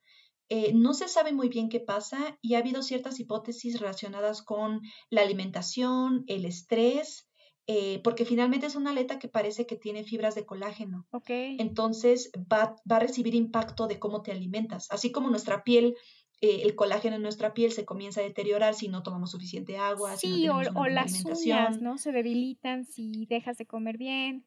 [0.48, 4.80] Eh, no se sabe muy bien qué pasa y ha habido ciertas hipótesis relacionadas con
[5.10, 7.28] la alimentación, el estrés,
[7.66, 11.06] eh, porque finalmente es una aleta que parece que tiene fibras de colágeno.
[11.28, 15.96] Entonces va, va, a recibir impacto de cómo te alimentas, así como nuestra piel
[16.44, 20.16] eh, el colágeno en nuestra piel se comienza a deteriorar si no tomamos suficiente agua.
[20.16, 21.98] Sí, si no o, o las uñas, ¿no?
[21.98, 24.44] Se debilitan si dejas de comer bien.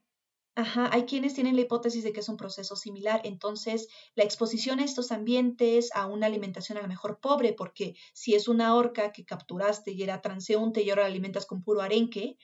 [0.58, 3.22] Ajá, hay quienes tienen la hipótesis de que es un proceso similar.
[3.24, 8.36] Entonces, la exposición a estos ambientes, a una alimentación a lo mejor pobre, porque si
[8.36, 12.38] es una orca que capturaste y era transeúnte y ahora la alimentas con puro arenque,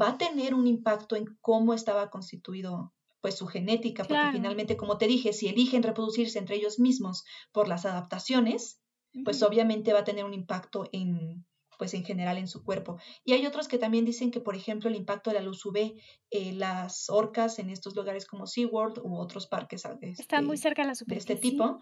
[0.00, 4.98] va a tener un impacto en cómo estaba constituido pues su genética, porque finalmente, como
[4.98, 8.80] te dije, si eligen reproducirse entre ellos mismos por las adaptaciones,
[9.24, 11.46] pues obviamente va a tener un impacto en,
[11.78, 12.98] pues en general en su cuerpo.
[13.24, 15.94] Y hay otros que también dicen que, por ejemplo, el impacto de la luz UV,
[16.30, 19.84] eh, las orcas en estos lugares como SeaWorld u otros parques
[20.18, 21.34] Están muy este, cerca de la superficie.
[21.34, 21.78] De este tipo,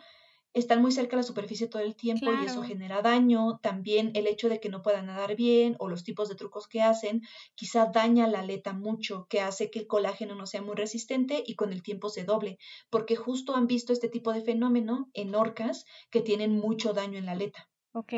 [0.53, 3.59] están muy cerca de la superficie todo el tiempo y eso genera daño.
[3.63, 6.83] También el hecho de que no puedan nadar bien o los tipos de trucos que
[6.83, 7.23] hacen,
[7.55, 11.55] quizá daña la aleta mucho, que hace que el colágeno no sea muy resistente y
[11.55, 12.59] con el tiempo se doble,
[12.91, 17.27] porque justo han visto este tipo de fenómeno en orcas que tienen mucho daño en
[17.27, 17.69] la aleta.
[17.93, 18.13] Ok,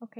[0.00, 0.16] ok.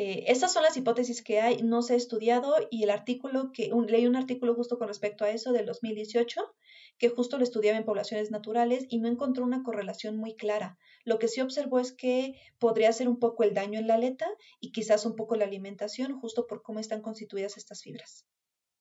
[0.00, 3.72] Eh, esas son las hipótesis que hay, no se ha estudiado y el artículo que,
[3.88, 6.54] leí un artículo justo con respecto a eso del 2018
[6.98, 10.78] que justo lo estudiaba en poblaciones naturales y no encontró una correlación muy clara.
[11.04, 14.28] Lo que sí observó es que podría ser un poco el daño en la aleta
[14.60, 18.26] y quizás un poco la alimentación, justo por cómo están constituidas estas fibras.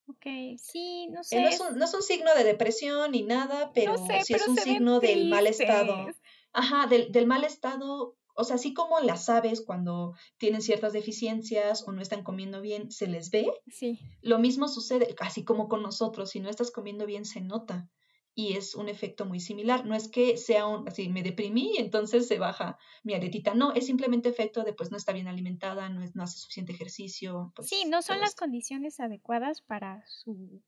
[0.09, 0.25] Ok,
[0.57, 1.41] sí, no eh, sé.
[1.41, 1.49] no,
[1.85, 6.07] es un, signo de depresión ni nada, pero sí es un signo del mal estado.
[6.53, 11.87] Ajá, del, del mal estado o sea, así como las aves cuando tienen ciertas deficiencias
[11.87, 13.51] o no están comiendo bien, se les ve.
[13.67, 13.99] Sí.
[14.21, 17.89] Lo mismo sucede, así como con nosotros, si no estás comiendo bien, se nota
[18.37, 19.87] y es un efecto muy similar.
[19.87, 23.55] No es que sea un, así, me deprimí y entonces se baja mi aretita.
[23.55, 26.71] No, es simplemente efecto de pues no está bien alimentada, no, es, no hace suficiente
[26.71, 27.51] ejercicio.
[27.55, 30.61] Pues, sí, no son las condiciones adecuadas para su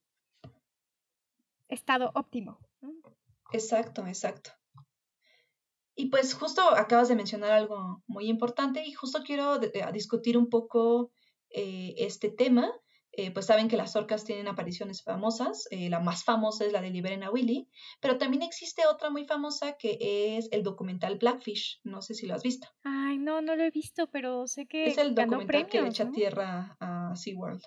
[1.67, 2.57] estado óptimo.
[3.51, 4.49] Exacto, exacto.
[5.93, 9.59] Y pues justo acabas de mencionar algo muy importante y justo quiero
[9.93, 11.11] discutir un poco
[11.51, 12.73] eh, este tema
[13.19, 16.79] eh, pues saben que las orcas tienen apariciones famosas, eh, la más famosa es la
[16.79, 17.67] de Liberen a Willy,
[17.99, 22.35] pero también existe otra muy famosa que es el documental Blackfish, no sé si lo
[22.35, 22.69] has visto.
[22.83, 26.09] Ay, no, no lo he visto, pero sé que es el documental que le echa
[26.11, 27.61] tierra a SeaWorld.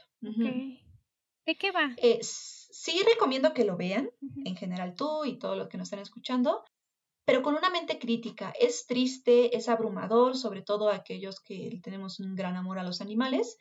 [1.44, 1.92] ¿De qué va?
[1.98, 4.08] Eh, sí recomiendo que lo vean,
[4.46, 6.64] en general tú y todos los que nos están escuchando,
[7.26, 8.54] pero con una mente crítica.
[8.58, 13.58] Es triste, es abrumador, sobre todo aquellos que tenemos un gran amor a los animales,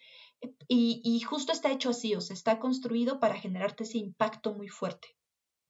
[0.68, 5.10] y, justo está hecho así, o sea, está construido para generarte ese impacto muy fuerte.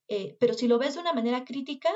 [0.07, 1.89] Eh, pero si lo ves de una manera crítica,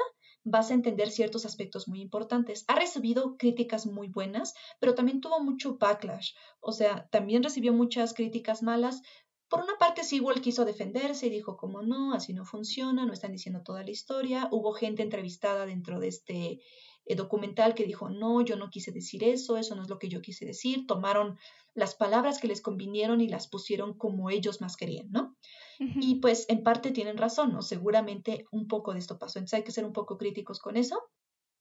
[0.44, 2.64] vas a entender ciertos aspectos muy importantes.
[2.68, 6.32] Ha recibido críticas muy buenas, pero también tuvo mucho backlash.
[6.60, 9.02] O sea, también recibió muchas críticas malas.
[9.50, 13.32] Por una parte, SeaWorld quiso defenderse y dijo, como no, así no funciona, no están
[13.32, 14.48] diciendo toda la historia.
[14.52, 16.60] Hubo gente entrevistada dentro de este
[17.06, 20.10] eh, documental que dijo, no, yo no quise decir eso, eso no es lo que
[20.10, 21.38] yo quise decir, tomaron
[21.74, 25.36] las palabras que les convinieron y las pusieron como ellos más querían, ¿no?
[25.78, 27.62] Y pues en parte tienen razón, ¿no?
[27.62, 31.02] Seguramente un poco de esto pasó, entonces hay que ser un poco críticos con eso.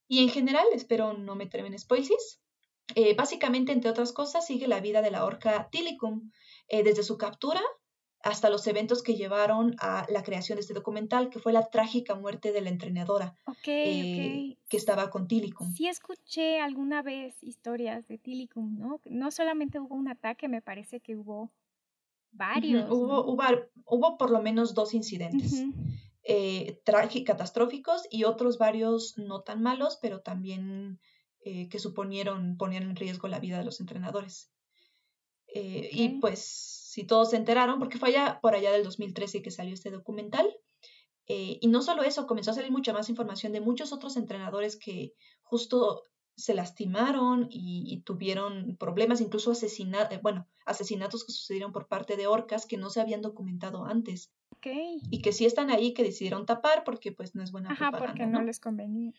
[0.07, 2.39] Y en general, espero no meterme en spoilers,
[2.93, 6.31] eh, básicamente, entre otras cosas, sigue la vida de la orca Tilicum,
[6.67, 7.61] eh, desde su captura
[8.25, 12.15] hasta los eventos que llevaron a la creación de este documental, que fue la trágica
[12.15, 13.35] muerte de la entrenadora
[13.67, 15.71] eh, que estaba con Tilicum.
[15.75, 18.99] Sí escuché alguna vez historias de Tilicum, ¿no?
[19.05, 21.53] No solamente hubo un ataque, me parece que hubo
[22.31, 22.89] varios.
[22.89, 23.23] hubo,
[23.85, 25.63] hubo, por lo menos dos incidentes.
[26.23, 26.81] Eh,
[27.27, 30.99] catastróficos y otros varios no tan malos, pero también
[31.41, 34.49] eh, que suponieron, ponían en riesgo la vida de los entrenadores.
[35.47, 39.73] Y pues si todos se enteraron, porque fue allá por allá del 2013 que salió
[39.73, 40.47] este documental.
[41.27, 44.77] Eh, y no solo eso, comenzó a salir mucha más información de muchos otros entrenadores
[44.77, 45.11] que
[45.43, 46.03] justo
[46.37, 52.27] se lastimaron y, tuvieron problemas, incluso asesinatos, eh, bueno, asesinatos que sucedieron por parte de
[52.27, 54.31] orcas que no se habían documentado antes.
[55.11, 58.25] Y que sí están ahí, que decidieron tapar porque pues no es buena Ajá, porque
[58.25, 59.11] no les convenía.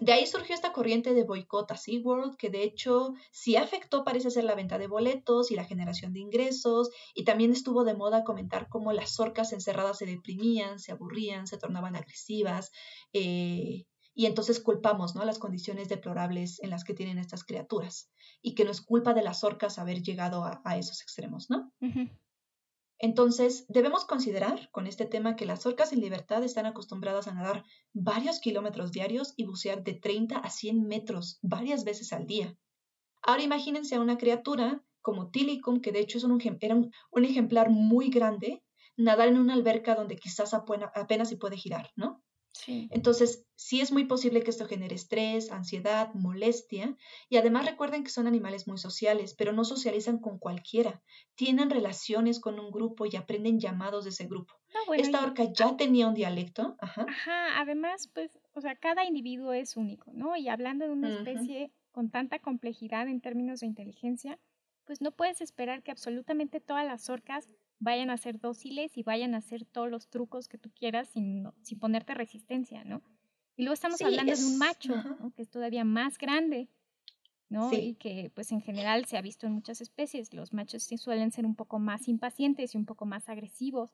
[0.00, 4.30] De ahí surgió esta corriente de boicot a SeaWorld, que de hecho sí afectó, parece
[4.30, 8.24] ser, la venta de boletos y la generación de ingresos, y también estuvo de moda
[8.24, 12.72] comentar cómo las orcas encerradas se deprimían, se aburrían, se tornaban agresivas,
[13.12, 15.24] eh, y entonces culpamos ¿no?
[15.24, 18.10] las condiciones deplorables en las que tienen estas criaturas
[18.42, 21.72] y que no es culpa de las orcas haber llegado a, esos extremos, ¿no?
[22.98, 27.64] Entonces, debemos considerar con este tema que las orcas en libertad están acostumbradas a nadar
[27.92, 32.56] varios kilómetros diarios y bucear de 30 a 100 metros varias veces al día.
[33.22, 37.68] Ahora imagínense a una criatura como Tilicum, que de hecho es un, era un, ejemplar
[37.70, 38.62] muy grande,
[38.96, 42.22] nadar en una alberca donde quizás apenas se puede girar, ¿no?
[42.66, 46.96] Entonces, sí es muy posible que esto genere estrés, ansiedad, molestia,
[47.28, 51.02] y además recuerden que son animales muy sociales, pero no socializan con cualquiera.
[51.34, 54.54] Tienen relaciones con un grupo y aprenden llamados de ese grupo.
[54.94, 56.76] Esta orca ya tenía un dialecto.
[56.80, 57.06] Ajá.
[57.56, 60.36] además, pues, o sea, cada individuo es único, ¿no?
[60.36, 64.38] Y hablando de una especie con tanta complejidad en términos de inteligencia,
[64.84, 67.48] pues no puedes esperar que absolutamente todas las orcas
[67.78, 71.48] vayan a ser dóciles y vayan a hacer todos los trucos que tú quieras sin,
[71.62, 73.02] sin ponerte resistencia, ¿no?
[73.56, 74.94] Y luego estamos hablando de un macho,
[75.36, 76.68] que es todavía más grande,
[77.48, 77.72] ¿no?
[77.72, 81.30] Y que pues en general se ha visto en muchas especies, los machos sí suelen
[81.30, 83.90] ser un poco más impacientes y un poco más agresivos.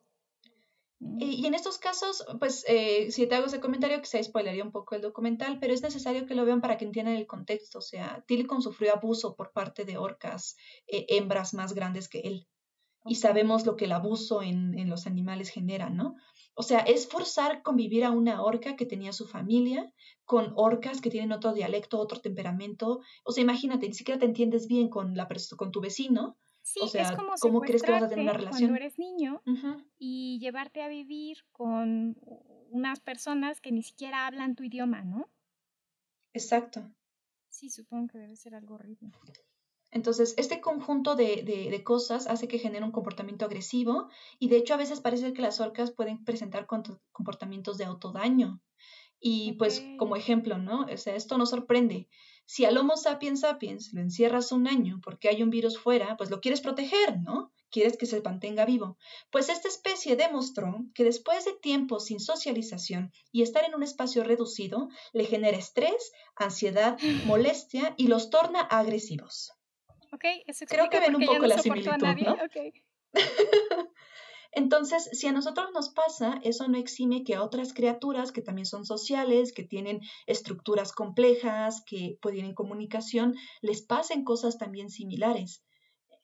[1.18, 4.70] Y, en estos casos, pues eh, si te hago ese comentario, que se spoilería un
[4.70, 7.78] poco el documental, pero es necesario que lo vean para que entiendan el contexto.
[7.78, 10.56] O sea, Tilicon sufrió abuso por parte de orcas,
[10.86, 12.46] eh, hembras más grandes que él
[13.05, 16.16] y sabemos lo que el abuso en, en, los animales genera, ¿no?
[16.55, 19.90] O sea, es forzar convivir a una orca que tenía su familia
[20.24, 23.01] con orcas que tienen otro dialecto, otro temperamento.
[23.24, 25.26] O sea, imagínate, ni siquiera te entiendes bien con, la,
[25.57, 26.36] con tu vecino.
[26.62, 28.70] Sí, o sea, es como ¿cómo crees que vas a tener una relación?
[28.70, 29.42] Cuando eres niño
[29.98, 32.18] y llevarte a vivir con
[32.70, 35.28] unas personas que ni siquiera hablan tu idioma, ¿no?
[36.32, 36.82] Exacto.
[37.48, 39.11] Sí, supongo que debe ser algo horrible.
[39.93, 44.76] Entonces, este conjunto de, cosas hace que genere un comportamiento agresivo y de hecho a
[44.76, 46.66] veces parece que las orcas pueden presentar
[47.12, 48.61] comportamientos de autodaño.
[49.18, 50.86] Y pues como ejemplo, ¿no?
[50.91, 52.09] O sea, esto no sorprende.
[52.47, 56.30] Si al Homo sapiens sapiens lo encierras un año porque hay un virus fuera, pues
[56.30, 57.53] lo quieres proteger, ¿no?
[57.70, 58.97] Quieres que se mantenga vivo.
[59.30, 64.24] Pues esta especie demostró que después de tiempo sin socialización y estar en un espacio
[64.24, 69.53] reducido, le genera estrés, ansiedad, molestia y los torna agresivos.
[70.18, 72.36] Creo que ven un poco la similitud, ¿no?
[74.52, 78.66] Entonces, si a nosotros nos pasa, eso no exime que a otras criaturas que también
[78.66, 85.64] son sociales, que tienen estructuras complejas, que tienen comunicación, les pasen cosas también similares.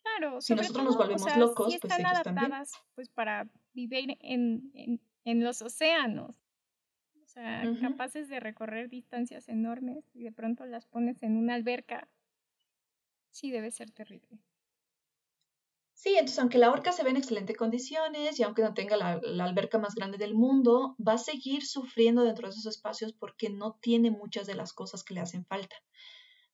[0.02, 5.62] Claro, si nosotros nos volvemos locos, pues están adaptadas, pues para vivir en, en, los
[5.62, 6.36] océanos.
[7.22, 12.08] O sea, capaces de recorrer distancias enormes y de pronto las pones en una alberca
[13.36, 14.40] sí debe ser terrible.
[15.92, 19.20] Sí, entonces aunque la orca se ve en excelentes condiciones y aunque no tenga la,
[19.44, 23.78] alberca más grande del mundo, va a seguir sufriendo dentro de esos espacios porque no
[23.80, 25.76] tiene muchas de las cosas que le hacen falta.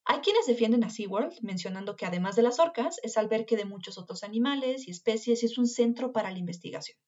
[0.05, 3.99] Hay quienes defienden a SeaWorld, mencionando que además de las orcas, es albergue de muchos
[3.99, 6.99] otros animales y especies y es un centro para la investigación.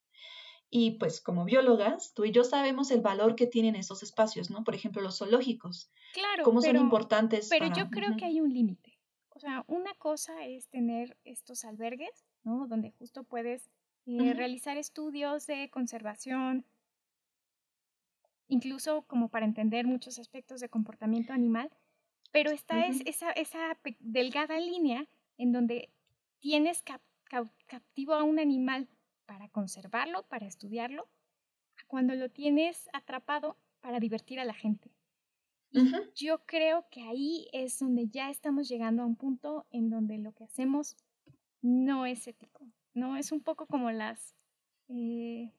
[0.71, 4.65] Y pues como biólogas, tú y yo sabemos el valor que tienen esos espacios, ¿no?
[4.65, 5.91] Por ejemplo, los zoológicos.
[6.13, 6.45] Claro.
[6.45, 7.49] Cómo son importantes.
[7.49, 8.94] Pero yo creo que hay un límite.
[9.45, 12.67] Sea, una cosa es tener estos albergues, ¿no?
[12.67, 13.69] Donde justo puedes
[14.07, 16.65] eh, realizar estudios de conservación,
[18.49, 21.71] incluso como para entender muchos aspectos de comportamiento animal,
[22.33, 25.91] pero esta es esa, esa delgada línea en donde
[26.39, 26.83] tienes
[27.67, 28.89] captivo a un animal
[29.27, 31.07] para conservarlo, para estudiarlo,
[31.87, 34.94] cuando lo tienes atrapado para divertir a la gente.
[36.15, 40.33] Yo creo que ahí es donde ya estamos llegando a un punto en donde lo
[40.33, 40.97] que hacemos
[41.63, 43.17] no es ético, ¿no?
[43.17, 44.35] Es un poco como las...
[44.89, 45.51] Eh,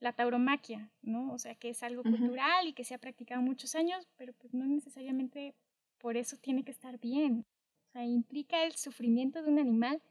[0.00, 1.32] la tauromaquia, ¿no?
[1.32, 4.52] O sea, que es algo cultural y que se ha practicado muchos años, pero pues
[4.52, 5.54] no necesariamente
[5.98, 7.46] por eso tiene que estar bien.
[7.88, 10.02] O sea, implica el sufrimiento de un animal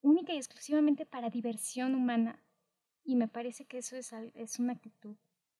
[0.00, 2.42] única y exclusivamente para diversión humana.
[3.04, 5.16] Y me parece que eso es, es una actitud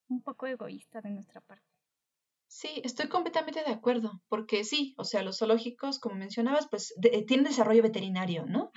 [0.09, 1.72] un poco egoísta de nuestra parte.
[2.55, 7.25] Sí, estoy completamente de acuerdo, porque sí, o sea, los zoológicos, como mencionabas, pues eh,
[7.25, 8.73] tienen desarrollo veterinario, ¿no?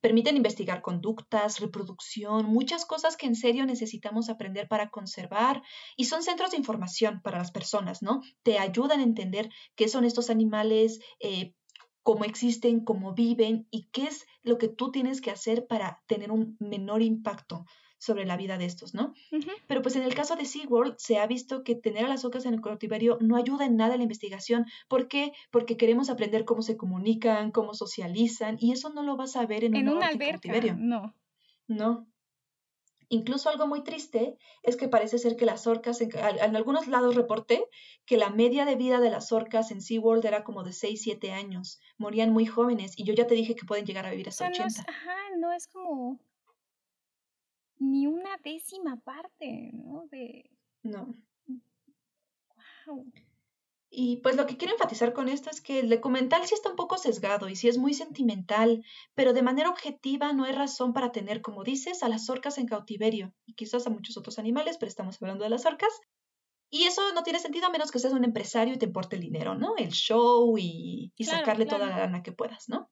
[0.00, 5.62] Permiten investigar conductas, reproducción, muchas cosas que en serio necesitamos aprender para conservar
[5.96, 8.22] y son centros de información para las personas, ¿no?
[8.42, 11.54] Te ayudan a entender qué son estos animales, eh,
[12.02, 16.32] cómo existen, cómo viven y qué es lo que tú tienes que hacer para tener
[16.32, 17.66] un menor impacto
[18.02, 19.14] sobre la vida de estos, ¿no?
[19.68, 22.46] Pero pues en el caso de SeaWorld se ha visto que tener a las ocas
[22.46, 24.66] en el cautiverio no ayuda en nada a la investigación.
[24.88, 25.32] ¿Por qué?
[25.52, 29.62] Porque queremos aprender cómo se comunican, cómo socializan, y eso no lo vas a ver
[29.62, 30.74] en, un, cautiverio.
[30.76, 31.14] No.
[31.68, 32.08] No.
[33.08, 37.14] Incluso algo muy triste es que parece ser que las orcas, en, en, algunos lados
[37.14, 37.64] reporté
[38.04, 41.30] que la media de vida de las orcas en SeaWorld era como de 6, 7
[41.30, 41.80] años.
[41.98, 44.62] Morían muy jóvenes y yo ya te dije que pueden llegar a vivir hasta 80.
[44.62, 46.18] No es, ajá, no es como
[47.82, 50.06] ni una décima parte, ¿no?
[50.10, 50.50] De...
[50.82, 51.14] No.
[52.86, 53.12] Wow.
[53.94, 56.76] Y pues lo que quiero enfatizar con esto es que el documental sí está un
[56.76, 58.82] poco sesgado y sí es muy sentimental,
[59.14, 62.66] pero de manera objetiva no hay razón para tener, como dices, a las orcas en
[62.66, 65.92] cautiverio y quizás a muchos otros animales, pero estamos hablando de las orcas.
[66.70, 69.22] Y eso no tiene sentido a menos que seas un empresario y te importe el
[69.22, 69.76] dinero, ¿no?
[69.76, 72.90] El show y, sacarle toda la lana que puedas, ¿no?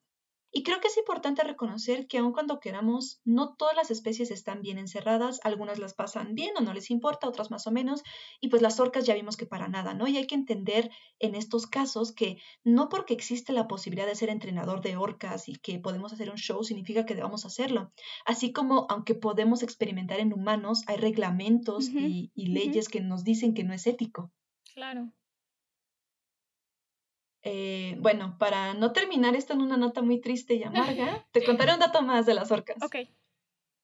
[0.53, 4.63] Y creo que es importante reconocer que aun cuando queramos, no todas las especies están
[4.63, 8.03] bien encerradas, algunas las pasan bien o no les importa, otras más o menos,
[8.41, 10.09] y pues las orcas ya vimos que para nada, ¿no?
[10.09, 10.91] Y hay que entender
[11.21, 15.55] en estos casos que no porque existe la posibilidad de ser entrenador de orcas y
[15.55, 17.93] que podemos hacer un show significa que debamos hacerlo.
[18.27, 23.63] Así como aunque podemos experimentar en humanos, hay reglamentos y, leyes que nos dicen que
[23.63, 24.33] no es ético.
[24.75, 25.13] Claro.
[27.43, 31.73] Eh, bueno, para no terminar esto en una nota muy triste y amarga, te contaré
[31.73, 32.83] un dato más de las orcas.
[32.83, 32.97] Ok.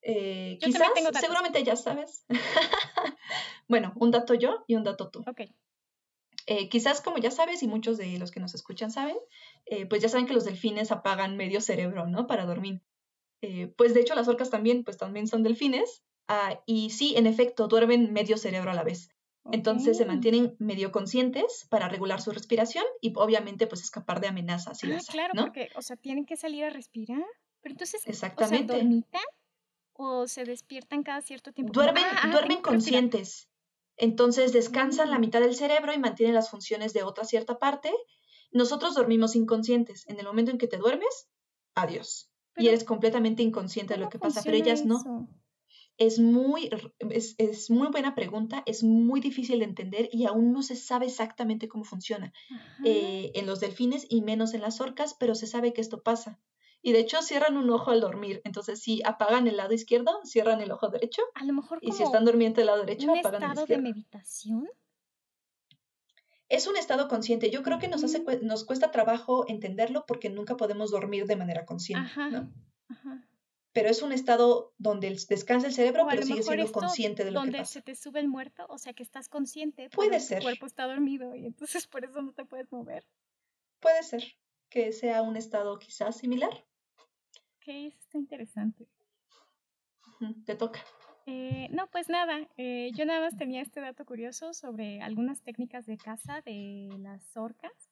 [0.03, 0.89] Eh, quizás,
[1.21, 2.25] seguramente ya sabes.
[3.69, 5.25] bueno, un dato yo y un dato tú.
[5.27, 5.43] Ok.
[6.49, 9.17] Eh, quizás como ya sabes y muchos de los que nos escuchan saben,
[9.89, 12.29] pues ya saben que los delfines apagan medio cerebro, ¿no?
[12.29, 12.83] Para dormir.
[13.77, 16.05] pues de hecho las orcas también, pues también son delfines.
[16.29, 19.11] Ah, y sí, en efecto, duermen medio cerebro a la vez.
[19.53, 24.83] Entonces se mantienen medio conscientes para regular su respiración y obviamente pues escapar de amenazas.
[24.83, 27.25] Y ah, claro, porque, o sea, tienen que salir a respirar.
[27.61, 28.73] Pero entonces, Exactamente.
[28.73, 29.23] O ¿dormitan
[29.93, 31.73] o se despiertan cada cierto tiempo?
[31.73, 33.49] Duermen, ah, ah, duermen conscientes.
[33.97, 35.21] Entonces descansan la mm.
[35.21, 37.93] mitad del cerebro y mantienen las funciones de otra cierta parte.
[38.53, 40.07] Nosotros dormimos inconscientes.
[40.09, 41.29] En el momento en que te duermes,
[41.75, 42.31] adiós.
[42.57, 45.29] y eres completamente inconsciente de lo que pasa, pero ellas no.
[45.99, 46.71] Es muy,
[47.11, 51.69] es, muy buena pregunta, es muy difícil de entender y aún no se sabe exactamente
[51.69, 52.35] cómo funciona
[52.85, 56.39] eh, en los delfines y menos en las orcas, pero se sabe que esto pasa.
[56.83, 58.43] Y de hecho cierran un ojo al dormir.
[58.45, 61.23] Entonces, si apagan el lado izquierdo, cierran el ojo derecho.
[61.35, 63.63] A lo mejor Y si están durmiendo el lado derecho, apagan el izquierdo.
[63.63, 64.69] estado de meditación?
[66.49, 67.51] Es un estado consciente.
[67.51, 71.65] Yo creo que nos, hace, nos cuesta trabajo entenderlo porque nunca podemos dormir de manera
[71.65, 72.09] consciente.
[72.31, 72.53] ¿no?
[72.89, 73.27] Ajá
[73.77, 77.49] pero es un estado donde descansa el cerebro, pero sigue siendo consciente de lo que
[77.49, 77.59] pasa.
[77.59, 79.91] Donde se te sube el muerto, o sea que estás consciente.
[79.91, 80.39] Puede ser.
[80.39, 83.05] Tu cuerpo está dormido y entonces por eso no te puedes mover.
[83.79, 84.25] Puede ser
[84.71, 86.65] que sea un estado quizás similar.
[87.57, 88.89] Ok, eso está interesante.
[90.47, 90.81] Te toca.
[91.27, 95.85] Eh, no, pues nada, eh, yo nada más tenía este dato curioso sobre algunas técnicas
[95.85, 97.91] de caza de las orcas.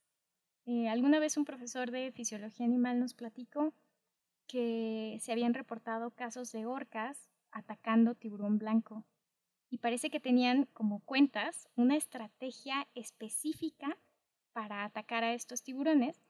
[0.64, 3.74] Eh, alguna vez un profesor de fisiología animal nos platicó
[4.47, 9.05] que se habían reportado casos de orcas atacando tiburón blanco.
[9.70, 13.99] Y parece que tenían como cuentas una estrategia específica
[14.53, 16.20] para atacar a estos tiburones.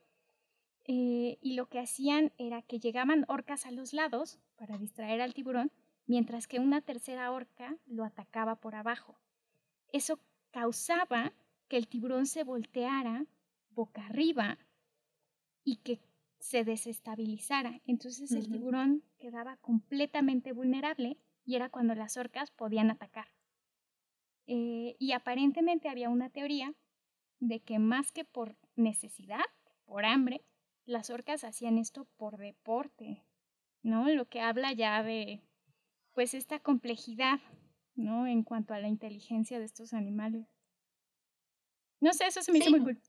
[0.87, 5.35] Eh, y lo que hacían era que llegaban orcas a los lados para distraer al
[5.35, 5.73] tiburón,
[6.07, 9.19] mientras que una tercera orca lo atacaba por abajo.
[9.93, 10.19] Eso
[10.51, 11.33] causaba
[11.69, 13.27] que el tiburón se volteara
[13.71, 14.59] boca arriba
[15.65, 16.01] y que
[16.45, 17.80] se desestabilizara.
[17.86, 23.28] Entonces el tiburón quedaba completamente vulnerable y era cuando las orcas podían atacar.
[24.47, 26.74] Eh, y aparentemente había una teoría
[27.40, 29.40] de que más que por necesidad,
[29.86, 30.45] por hambre,
[30.84, 33.24] las orcas hacían esto por deporte,
[33.82, 34.11] ¿no?
[34.11, 35.40] Lo que habla ya de,
[36.12, 37.40] pues, esta complejidad,
[37.95, 38.26] ¿no?
[38.26, 40.47] En cuanto a la inteligencia de estos animales.
[42.01, 43.01] No sé, eso se me hizo muy cool.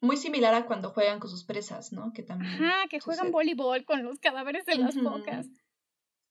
[0.00, 2.12] Muy similar a cuando juegan con sus presas, ¿no?
[2.12, 2.52] Que también.
[2.62, 5.46] Ajá, que juegan voleibol con los cadáveres de las focas.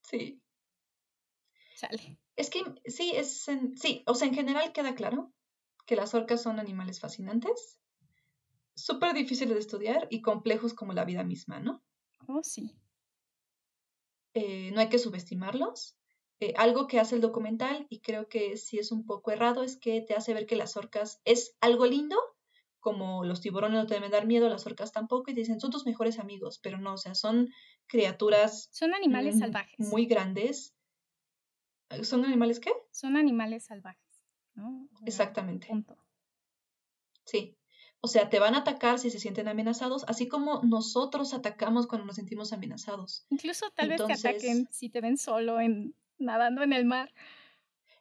[0.02, 0.40] Sí.
[1.74, 2.18] Sale.
[2.36, 3.46] Es que sí, es
[3.76, 5.32] sí, o sea, en general queda claro
[5.84, 7.80] que las orcas son animales fascinantes,
[8.74, 11.82] súper difíciles de estudiar y complejos como la vida misma, ¿no?
[12.28, 12.76] Oh, sí.
[14.34, 15.96] Eh, no hay que subestimarlos.
[16.40, 19.78] Eh, algo que hace el documental, y creo que sí es un poco errado, es
[19.78, 22.18] que te hace ver que las orcas es algo lindo,
[22.86, 25.86] como los tiburones no te deben dar miedo, las orcas tampoco, y dicen, son tus
[25.86, 27.48] mejores amigos, pero no, o sea, son
[27.88, 28.68] criaturas...
[28.70, 29.88] Son animales salvajes.
[29.88, 30.72] Muy grandes.
[32.04, 32.70] ¿Son animales qué?
[32.92, 34.22] Son animales salvajes,
[34.54, 34.88] ¿no?
[35.04, 35.66] Exactamente.
[35.66, 35.96] Punto.
[37.24, 37.58] Sí.
[38.00, 42.06] O sea, te van a atacar si se sienten amenazados, así como nosotros atacamos cuando
[42.06, 43.26] nos sentimos amenazados.
[43.30, 47.12] Incluso tal vez te ataquen si te ven solo en, nadando en el mar.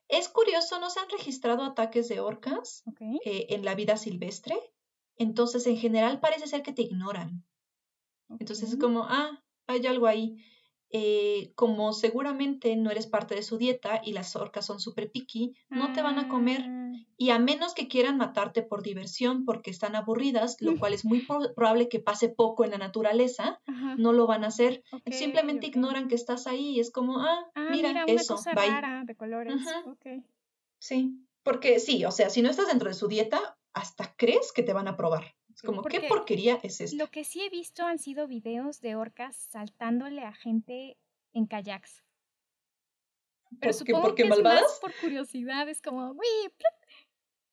[0.09, 2.83] Es curioso, no se han registrado ataques de orcas
[3.25, 4.55] eh, en la vida silvestre,
[5.17, 7.43] entonces, en general parece ser que te ignoran.
[8.39, 10.37] Entonces es como, ah, hay algo ahí.
[10.97, 15.53] eh, como seguramente no eres parte de su dieta y las orcas son súper picky,
[15.69, 16.61] no te van a comer.
[16.65, 21.03] Ah, Y a menos que quieran matarte por diversión porque están aburridas, lo cual es
[21.03, 24.83] muy pro- probable que pase poco en la naturaleza, ajá, no lo van a hacer.
[25.09, 28.65] Simplemente ignoran que estás ahí y es como, ah, Ah, mira, una eso, bye.
[28.69, 29.55] rara de colores.
[29.55, 29.91] Ujú.
[29.91, 30.23] Ok.
[30.79, 34.63] Sí, porque sí, o sea, si no estás dentro de su dieta, hasta crees que
[34.63, 35.35] te van a probar.
[35.53, 36.97] Es como, ¿qué Porque porquería es esta?
[36.97, 40.97] Lo que sí he visto han sido videos de orcas saltándole a gente
[41.33, 42.03] en kayaks.
[43.59, 43.91] Pero ¿Por qué?
[43.91, 44.79] supongo ¿Porque que es más malvadas?
[44.81, 46.53] por curiosidad, es como, uy,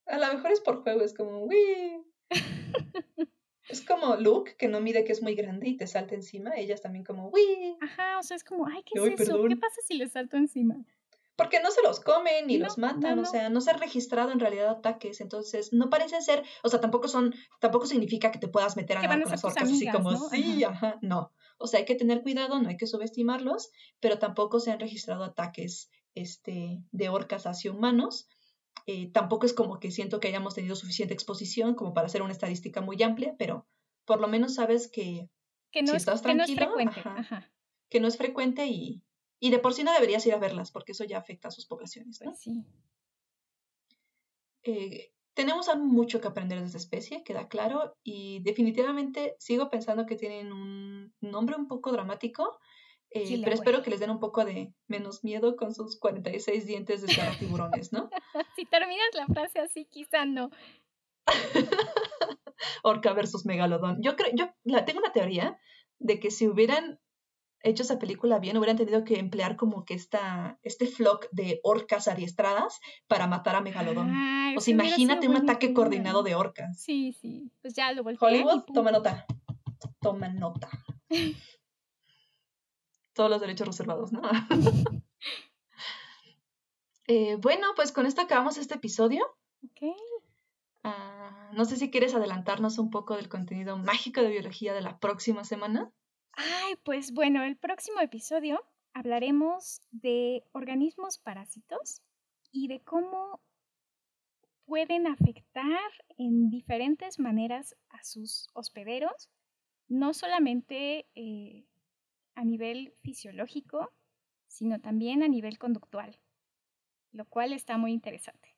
[0.07, 2.05] A lo mejor es por juego, es como, uy.
[3.69, 6.55] es como Luke, que no mide que es muy grande y te salta encima.
[6.57, 7.77] Ellas también como, uy.
[7.81, 9.45] ajá, o sea, es como, ay, ¿qué es eso?
[9.49, 10.85] ¿Qué pasa si le salto encima?
[11.43, 13.79] Porque no se los comen ni No, los no, matan, o sea, no se han
[13.79, 18.39] registrado en realidad ataques, entonces no parecen ser, o sea, tampoco son, tampoco significa que
[18.39, 20.99] te puedas meter a Que van nadar a con las orcas así como, sí, ajá,
[21.03, 21.33] no.
[21.59, 23.71] O sea, hay que tener cuidado, no hay que subestimarlos,
[24.01, 28.29] pero tampoco se han registrado ataques este, de orcas hacia humanos.
[28.87, 32.33] Eh, tampoco es como que siento que hayamos tenido suficiente exposición como para hacer una
[32.33, 33.67] estadística muy amplia, pero
[34.05, 35.29] por lo menos sabes que,
[35.71, 37.01] Que no, Si es, estás que no es tranquilo, frecuente.
[37.01, 37.15] ajá.
[37.19, 37.53] Ajá,
[37.89, 39.05] que no es frecuente y,
[39.43, 41.67] y de por sí no deberías ir a verlas porque eso ya afecta a sus
[41.67, 42.21] poblaciones.
[42.21, 42.31] ¿no?
[42.31, 42.65] pues sí.
[44.63, 50.07] eh, tenemos aún mucho que aprender de esta especie, queda claro, y definitivamente sigo pensando
[50.07, 52.61] que tienen un nombre un poco dramático,
[53.11, 56.65] eh, Killer pero espero que les den un poco de menos miedo con sus 46
[56.65, 57.09] dientes de
[57.41, 58.11] tiburones, ¿no?
[58.57, 60.51] Si terminas la frase así, quizá no.
[62.85, 64.01] Orca versus megalodón.
[64.03, 65.59] Yo creo, yo la, tengo una teoría
[65.99, 67.01] de que si hubieran
[67.63, 72.09] hecho esa película bien, hubieran tenido que emplear como que esta, este flock de orcas
[72.09, 74.11] adiestradas para matar a megalodón.
[74.11, 75.75] Ah, o sea, imagínate un ataque idea.
[75.75, 76.81] coordinado de orcas.
[76.81, 77.51] Sí, sí.
[77.61, 79.27] Pues ya lo voltean y Hollywood, toma nota.
[80.01, 80.69] Toma nota.
[83.15, 84.23] Todos los derechos reservados, ¿no?
[87.09, 89.27] Eh, bueno, pues con esto acabamos este episodio.
[89.65, 89.93] Ok.
[90.85, 94.99] Ah, no sé si quieres adelantarnos un poco del contenido mágico de biología de la
[94.99, 95.93] próxima semana.
[96.35, 98.61] Ay, pues bueno, el próximo episodio
[98.95, 102.03] hablaremos de organismos parásitos
[102.51, 103.41] y de cómo
[104.65, 109.31] pueden afectar en diferentes maneras a sus hospederos,
[109.89, 111.67] no solamente eh,
[112.35, 113.93] a nivel fisiológico,
[114.47, 116.19] sino también a nivel conductual,
[117.13, 118.57] lo cual está muy interesante.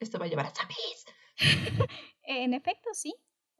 [0.00, 1.04] Esto va a llevar a zombies.
[2.24, 3.14] En efecto, sí.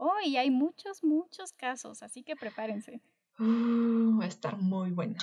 [0.05, 3.00] Oh, y hay muchos, muchos casos, así que prepárense.
[3.38, 5.16] Uh, va a estar muy buena.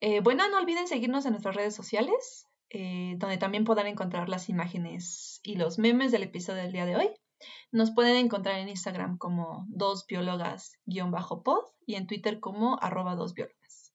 [0.00, 4.50] Eh, bueno, no olviden seguirnos en nuestras redes sociales, eh, donde también podrán encontrar las
[4.50, 7.08] imágenes y los memes del episodio del día de hoy.
[7.72, 13.94] Nos pueden encontrar en Instagram como dos biólogas-pod y en Twitter como arroba dos biólogas.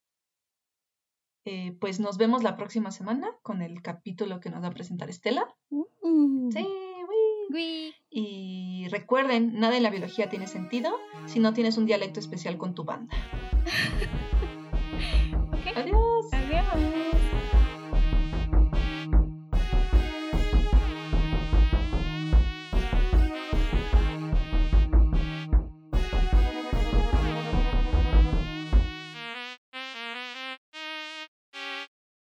[1.46, 5.12] Eh, pues nos vemos la próxima semana con el capítulo que nos va a presentar
[5.12, 5.56] Estela.
[5.70, 7.48] Uh, Sí, uy.
[7.52, 8.01] Gui.
[8.14, 10.92] Y recuerden, nada en la biología tiene sentido
[11.28, 13.16] si no tienes un dialecto especial con tu banda.